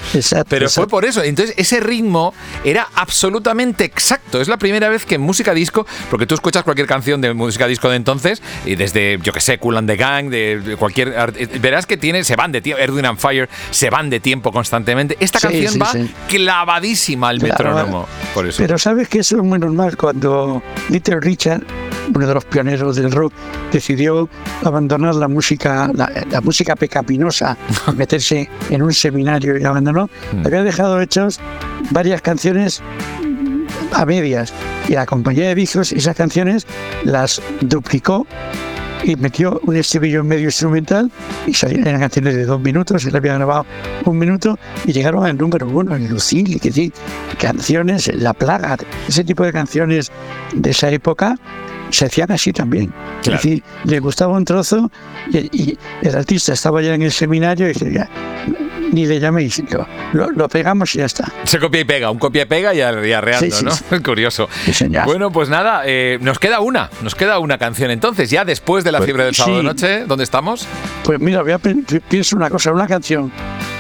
Pero 0.47 0.69
fue 0.69 0.87
por 0.87 1.07
eso. 1.07 1.23
Entonces, 1.23 1.55
ese 1.57 1.81
ritmo 1.81 2.35
era 2.65 2.87
absolutamente 2.95 3.85
exacto. 3.85 4.43
Es 4.43 4.49
la 4.49 4.59
primera 4.59 4.91
vez 4.91 5.07
que 5.07 5.15
en 5.15 5.23
música 5.23 5.55
disco, 5.55 5.86
porque 6.11 6.27
tú 6.27 6.35
escuchas 6.35 6.63
cualquier 6.63 6.87
canción 6.87 7.21
de 7.21 7.33
música 7.35 7.67
disco 7.67 7.89
de 7.89 7.97
entonces, 7.97 8.43
y 8.65 8.77
desde, 8.77 9.19
yo 9.23 9.33
que 9.33 9.41
sé, 9.41 9.59
Cool 9.59 9.77
and 9.77 9.89
the 9.89 9.97
Gang, 9.97 10.29
de 10.29 10.77
cualquier. 10.79 11.15
Verás 11.61 11.87
que 11.87 11.97
tiene, 11.97 12.25
se 12.25 12.37
van 12.37 12.53
de 12.53 12.61
tiempo, 12.61 12.83
Erwin 12.83 13.07
and 13.07 13.19
Fire 13.19 13.49
se 13.71 13.91
van 13.91 14.11
de 14.11 14.21
tiempo 14.21 14.53
constantemente. 14.53 15.17
Esta 15.21 15.41
canción 15.41 15.75
va 15.81 15.93
clavadísima 16.29 17.29
al 17.29 17.41
metrónomo. 17.41 18.07
Por 18.35 18.47
eso. 18.47 18.59
Pero 18.59 18.79
sabes 18.79 19.09
que 19.09 19.21
eso 19.21 19.37
es 19.37 19.43
muy 19.43 19.59
normal 19.59 19.97
cuando 19.97 20.63
Little 20.89 21.21
Richard, 21.21 21.63
uno 22.15 22.27
de 22.27 22.35
los 22.35 22.45
pioneros 22.45 22.97
del 22.97 23.13
rock, 23.13 23.33
decidió 23.73 24.29
abandonar 24.65 25.15
la 25.15 25.29
música, 25.29 25.91
la, 25.95 26.41
música 26.41 26.77
pecaminosa, 26.77 27.57
meterse 27.97 28.49
en 28.71 28.83
un 28.83 28.93
seminario 28.93 29.59
y 29.59 29.65
abandonó, 29.65 30.09
mm. 30.33 30.47
había 30.47 30.63
dejado 30.63 31.01
hechos 31.01 31.41
varias 31.91 32.23
canciones 32.23 32.83
a 33.93 34.05
medias 34.05 34.53
y 34.89 34.93
la 34.93 35.07
compañía 35.07 35.49
de 35.49 35.55
discos 35.55 35.93
esas 35.93 36.17
canciones 36.17 36.67
las 37.05 37.41
duplicó 37.61 38.27
y 39.05 39.17
metió 39.17 39.61
un 39.65 39.77
estribillo 39.77 40.25
medio 40.25 40.47
instrumental 40.47 41.11
y 41.47 41.55
salían 41.55 41.87
eran 41.87 42.01
canciones 42.01 42.35
de 42.35 42.45
dos 42.45 42.61
minutos, 42.61 43.05
él 43.05 43.15
había 43.15 43.35
grabado 43.35 43.67
un 44.05 44.19
minuto 44.19 44.59
y 44.85 44.93
llegaron 44.93 45.25
al 45.25 45.37
número 45.37 45.69
uno 45.69 45.95
en 45.95 46.09
Lucille, 46.09 46.59
que 46.59 46.73
sí, 46.73 46.93
canciones, 47.39 48.13
La 48.15 48.33
Plaga, 48.33 48.77
ese 49.07 49.23
tipo 49.23 49.45
de 49.45 49.53
canciones 49.53 50.11
de 50.55 50.71
esa 50.71 50.91
época 50.91 51.37
se 51.91 52.07
hacían 52.07 52.33
así 52.33 52.53
también. 52.53 52.93
Es 53.23 53.31
decir, 53.31 53.63
le 53.85 54.01
gustaba 54.01 54.37
un 54.37 54.45
trozo 54.45 54.91
y, 55.33 55.79
el 56.03 56.17
artista 56.17 56.53
estaba 56.53 56.83
ya 56.83 56.95
en 56.95 57.03
el 57.03 57.13
seminario 57.13 57.69
y 57.69 57.73
decía, 57.73 58.09
ni 58.93 59.07
le 59.07 59.21
llaméis, 59.21 59.63
lo, 60.13 60.31
lo, 60.31 60.49
pegamos 60.49 60.95
y 60.95 60.99
ya 60.99 61.07
está. 61.07 61.33
Se 61.45 61.59
copia 61.59 61.81
y 61.81 61.85
pega, 61.85 62.11
un 62.11 62.19
copia 62.19 62.43
y 62.43 62.47
pega 62.47 62.75
y, 62.75 62.81
arreando, 62.81 63.57
¿no? 63.63 64.03
Curioso. 64.05 64.49
bueno, 65.05 65.31
pues 65.31 65.49
nada, 65.49 65.83
eh, 65.85 66.19
nos 66.21 66.39
queda 66.39 66.61
una, 66.61 66.91
nos 67.03 67.15
queda 67.15 67.39
una 67.39 67.59
canción 67.59 67.91
entonces, 67.91 68.31
ya 68.31 68.45
después 68.45 68.85
de 68.85 68.93
la 68.93 68.99
pues 68.99 69.07
fiebre 69.07 69.25
del 69.25 69.35
sábado 69.35 69.59
de 69.59 69.63
noche, 69.65 70.05
¿dónde 70.07 70.25
estamos? 70.25 70.67
Pues 71.05 71.21
mira, 71.21 71.43
voy 71.43 71.53
a 71.53 71.59
pienso 71.59 72.37
una 72.37 72.51
cosa, 72.51 72.73
una 72.73 72.87
canción 72.87 73.33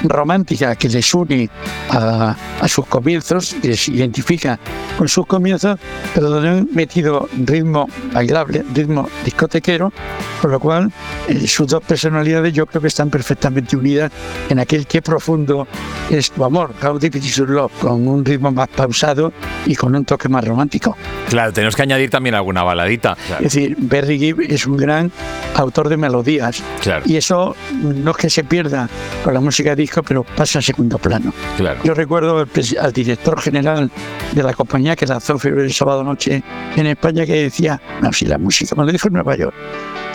romántica 0.09 0.77
que 0.77 0.89
les 0.89 1.15
une 1.15 1.49
a, 1.91 2.37
sus 2.69 2.87
comienzos, 2.87 3.55
que 3.61 3.69
les 3.69 3.89
identifica 3.89 4.59
con 4.99 5.09
sus 5.09 5.27
comienzos, 5.27 5.79
pero 6.15 6.31
donde 6.31 6.49
han 6.49 6.69
metido 6.73 7.29
ritmo 7.45 7.89
bailable, 8.13 8.65
ritmo 8.75 9.09
discotequero, 9.25 9.93
con 10.41 10.51
lo 10.51 10.61
cual 10.61 10.93
eh, 11.29 11.47
sus 11.47 11.67
dos 11.69 11.83
personalidades 11.83 12.53
yo 12.53 12.67
creo 12.67 12.83
que 12.83 12.89
están 12.89 13.11
perfectamente 13.11 13.77
unidas 13.77 14.11
en 14.49 14.59
aquel 14.59 14.87
que 14.87 15.03
profundo 15.03 15.67
es 16.11 16.31
tu 16.31 16.45
amor, 16.45 16.73
How 16.83 16.99
Deep 16.99 17.17
Is 17.17 17.37
Your 17.37 17.51
Love, 17.51 17.73
con 17.81 18.07
un 18.07 18.25
ritmo 18.25 18.51
más 18.51 18.69
pausado 18.69 19.33
y 19.67 19.75
con 19.75 19.95
un 19.95 20.05
toque 20.05 20.29
más 20.29 20.45
romántico. 20.45 20.97
Claro, 21.29 21.53
tenemos 21.53 21.75
que 21.75 21.83
añadir 21.83 22.11
también 22.11 22.35
alguna 22.35 22.63
baladita. 22.63 23.17
Es 23.39 23.55
decir, 23.55 23.77
Berry 23.79 24.19
Gibb 24.19 24.41
es 24.41 24.67
un 24.67 24.77
gran 24.77 25.11
autor 25.55 25.89
de 25.89 25.97
melodías 25.97 26.63
y 27.05 27.17
eso 27.17 27.57
no 27.83 28.11
es 28.13 28.17
que 28.17 28.31
se 28.31 28.45
pierda 28.45 28.89
con 29.25 29.35
la 29.35 29.41
música 29.41 29.75
disco, 29.75 29.96
pero 30.03 30.25
pasa 30.25 30.59
a 30.59 30.63
segundo 30.63 30.99
plano. 30.99 31.33
Claro. 31.57 31.81
Yo 31.85 31.95
recuerdo 31.95 32.39
al, 32.81 32.93
director 32.93 33.41
general 33.41 33.91
de 34.33 34.43
la 34.43 34.55
compañía 34.55 34.97
que 34.97 35.07
lanzó 35.07 35.39
Febrero 35.39 35.65
el 35.65 35.73
sábado 35.73 36.03
noche 36.05 36.43
en 36.77 36.87
España 36.87 37.27
que 37.27 37.35
decía, 37.35 37.81
no, 38.01 38.13
si 38.13 38.27
la 38.27 38.39
música, 38.39 38.75
me 38.77 38.85
lo 38.85 38.93
dijo 38.93 39.09
en 39.09 39.15
Nueva 39.15 39.37
York, 39.37 39.55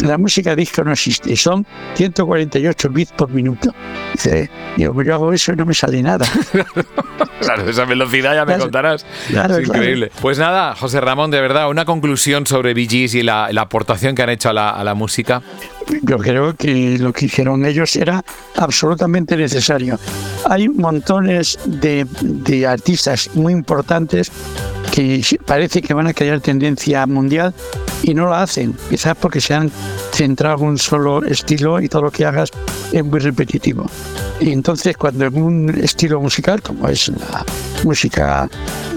la 0.02 0.17
música 0.17 0.56
disco 0.56 0.84
no 0.84 0.91
existe, 0.91 1.36
son 1.36 1.65
148 1.96 2.89
bits 2.89 3.12
por 3.12 3.30
minuto. 3.30 3.74
Dice, 4.13 4.50
digo, 4.76 5.02
yo 5.04 5.13
hago 5.13 5.32
eso 5.34 5.54
y 5.54 5.56
no 5.56 5.65
me 5.65 5.74
sale 5.74 6.02
nada. 6.02 6.26
claro, 7.41 7.70
esa 7.70 7.86
velocidad 7.86 8.34
ya 8.34 8.46
me 8.46 8.58
contarás. 8.58 9.06
es 9.30 9.67
increíble. 9.67 10.12
Pues 10.22 10.39
nada, 10.39 10.76
José 10.76 11.02
Ramón, 11.02 11.32
de 11.32 11.39
verdad, 11.39 11.70
una 11.70 11.86
conclusión 11.86 12.48
sobre 12.48 12.74
Bee 12.74 12.88
y 12.91 13.24
la, 13.24 13.50
aportación 13.58 14.15
que 14.15 14.24
han 14.24 14.30
hecho 14.30 14.50
a 14.50 14.54
la, 14.54 14.70
a 14.72 14.84
la 14.84 14.96
música. 14.96 15.41
Yo 16.01 16.17
creo 16.17 16.56
que 16.56 16.97
lo 16.97 17.13
que 17.13 17.25
hicieron 17.25 17.65
ellos 17.65 17.95
era 17.95 18.23
absolutamente 18.56 19.36
necesario. 19.36 19.99
Hay 20.45 20.69
montones 20.69 21.60
de, 21.65 22.06
de 22.21 22.67
artistas 22.67 23.30
muy 23.34 23.54
importantes 23.54 24.32
que 24.91 25.21
parece 25.45 25.82
que 25.82 25.93
van 25.93 26.08
a 26.08 26.13
crear 26.13 26.39
tendencia 26.41 27.06
mundial 27.06 27.54
y 28.04 28.13
no 28.13 28.25
lo 28.25 28.34
hacen, 28.34 28.75
quizás 28.89 29.15
porque 29.15 29.39
se 29.39 29.54
han 29.54 29.71
centrado 30.12 30.58
en 30.60 30.69
un 30.69 30.77
solo 30.77 31.23
estilo 31.23 31.80
y 31.80 31.88
todo 31.88 32.04
lo 32.04 32.12
que 32.12 32.25
hagas 32.25 32.49
es 32.91 33.04
muy 33.04 33.19
repetitivo. 33.19 33.86
Y 34.39 34.51
entonces 34.51 34.97
cuando 34.97 35.25
en 35.25 35.41
un 35.41 35.69
estilo 35.69 36.19
musical, 36.19 36.62
como 36.62 36.88
es 36.88 37.10
la 37.10 37.45
música 37.84 38.50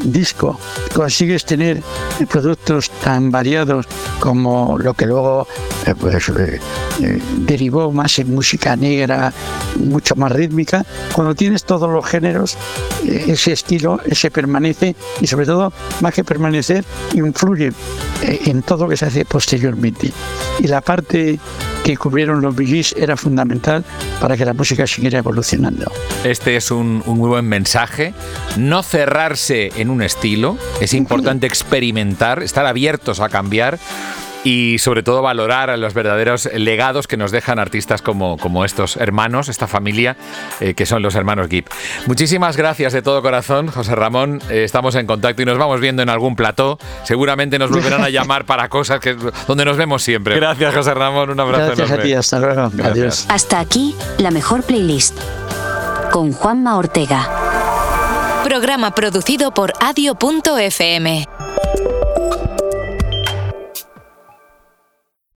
disco, 0.04 0.58
consigues 0.94 1.44
tener 1.44 1.82
productos 2.30 2.90
tan 3.02 3.30
variados 3.30 3.86
como 4.20 4.76
lo 4.78 4.94
que 4.94 5.06
luego 5.06 5.46
eh, 5.86 5.94
pues, 5.98 6.28
eh, 6.28 6.60
eh, 7.02 7.22
derivó 7.38 7.90
más 7.90 8.18
en 8.18 8.34
música 8.34 8.76
negra, 8.76 9.32
mucho 9.78 10.14
más 10.16 10.32
rítmica, 10.32 10.84
cuando 11.12 11.34
tienes 11.34 11.64
todos 11.64 11.90
los 11.90 12.04
géneros, 12.06 12.56
ese 13.04 13.52
estilo, 13.52 14.00
ese 14.04 14.30
permanece 14.30 14.94
y 15.20 15.26
sobre 15.26 15.46
todo, 15.46 15.72
más 16.00 16.14
que 16.14 16.24
permanecer, 16.24 16.84
influye 17.14 17.72
en 18.22 18.62
todo 18.62 18.84
lo 18.84 18.90
que 18.90 18.96
se 18.96 19.06
hace 19.06 19.24
posteriormente. 19.24 20.12
Y 20.60 20.68
la 20.68 20.80
parte 20.80 21.38
que 21.84 21.96
cubrieron 21.96 22.40
los 22.40 22.56
Billys 22.56 22.94
era 22.96 23.16
fundamental 23.16 23.84
para 24.20 24.36
que 24.36 24.44
la 24.44 24.54
música 24.54 24.86
siguiera 24.86 25.18
evolucionando. 25.18 25.92
Este 26.24 26.56
es 26.56 26.70
un, 26.70 27.02
un 27.04 27.18
muy 27.18 27.28
buen 27.28 27.46
mensaje. 27.46 28.14
No 28.56 28.82
cerrarse 28.82 29.70
en 29.76 29.90
un 29.90 30.02
estilo, 30.02 30.56
es 30.80 30.94
importante 30.94 31.46
experimentar, 31.46 32.42
estar 32.42 32.64
abiertos 32.64 33.20
a 33.20 33.28
cambiar 33.28 33.78
y 34.44 34.78
sobre 34.78 35.02
todo 35.02 35.22
valorar 35.22 35.70
a 35.70 35.76
los 35.76 35.94
verdaderos 35.94 36.48
legados 36.54 37.08
que 37.08 37.16
nos 37.16 37.32
dejan 37.32 37.58
artistas 37.58 38.02
como, 38.02 38.36
como 38.36 38.64
estos 38.64 38.96
hermanos, 38.96 39.48
esta 39.48 39.66
familia, 39.66 40.16
eh, 40.60 40.74
que 40.74 40.86
son 40.86 41.02
los 41.02 41.14
hermanos 41.14 41.48
Gibb. 41.48 41.64
Muchísimas 42.06 42.56
gracias 42.56 42.92
de 42.92 43.02
todo 43.02 43.22
corazón, 43.22 43.68
José 43.68 43.94
Ramón. 43.94 44.40
Eh, 44.50 44.64
estamos 44.64 44.94
en 44.94 45.06
contacto 45.06 45.42
y 45.42 45.46
nos 45.46 45.58
vamos 45.58 45.80
viendo 45.80 46.02
en 46.02 46.10
algún 46.10 46.36
plató. 46.36 46.78
Seguramente 47.04 47.58
nos 47.58 47.70
volverán 47.70 48.04
a 48.04 48.10
llamar 48.10 48.44
para 48.46 48.68
cosas 48.68 49.00
que, 49.00 49.16
donde 49.48 49.64
nos 49.64 49.78
vemos 49.78 50.02
siempre. 50.02 50.36
Gracias, 50.36 50.74
José 50.74 50.92
Ramón. 50.92 51.30
Un 51.30 51.40
abrazo 51.40 51.74
Gracias 51.76 51.90
a 51.90 52.02
ti, 52.02 52.12
hasta 52.12 52.38
luego. 52.38 52.70
Adiós. 52.84 53.26
Hasta 53.28 53.58
aquí 53.58 53.94
la 54.18 54.30
mejor 54.30 54.62
playlist. 54.62 55.18
Con 56.12 56.32
Juanma 56.32 56.76
Ortega. 56.76 57.28
Programa 58.44 58.94
producido 58.94 59.52
por 59.54 59.72
adio.fm. 59.80 61.26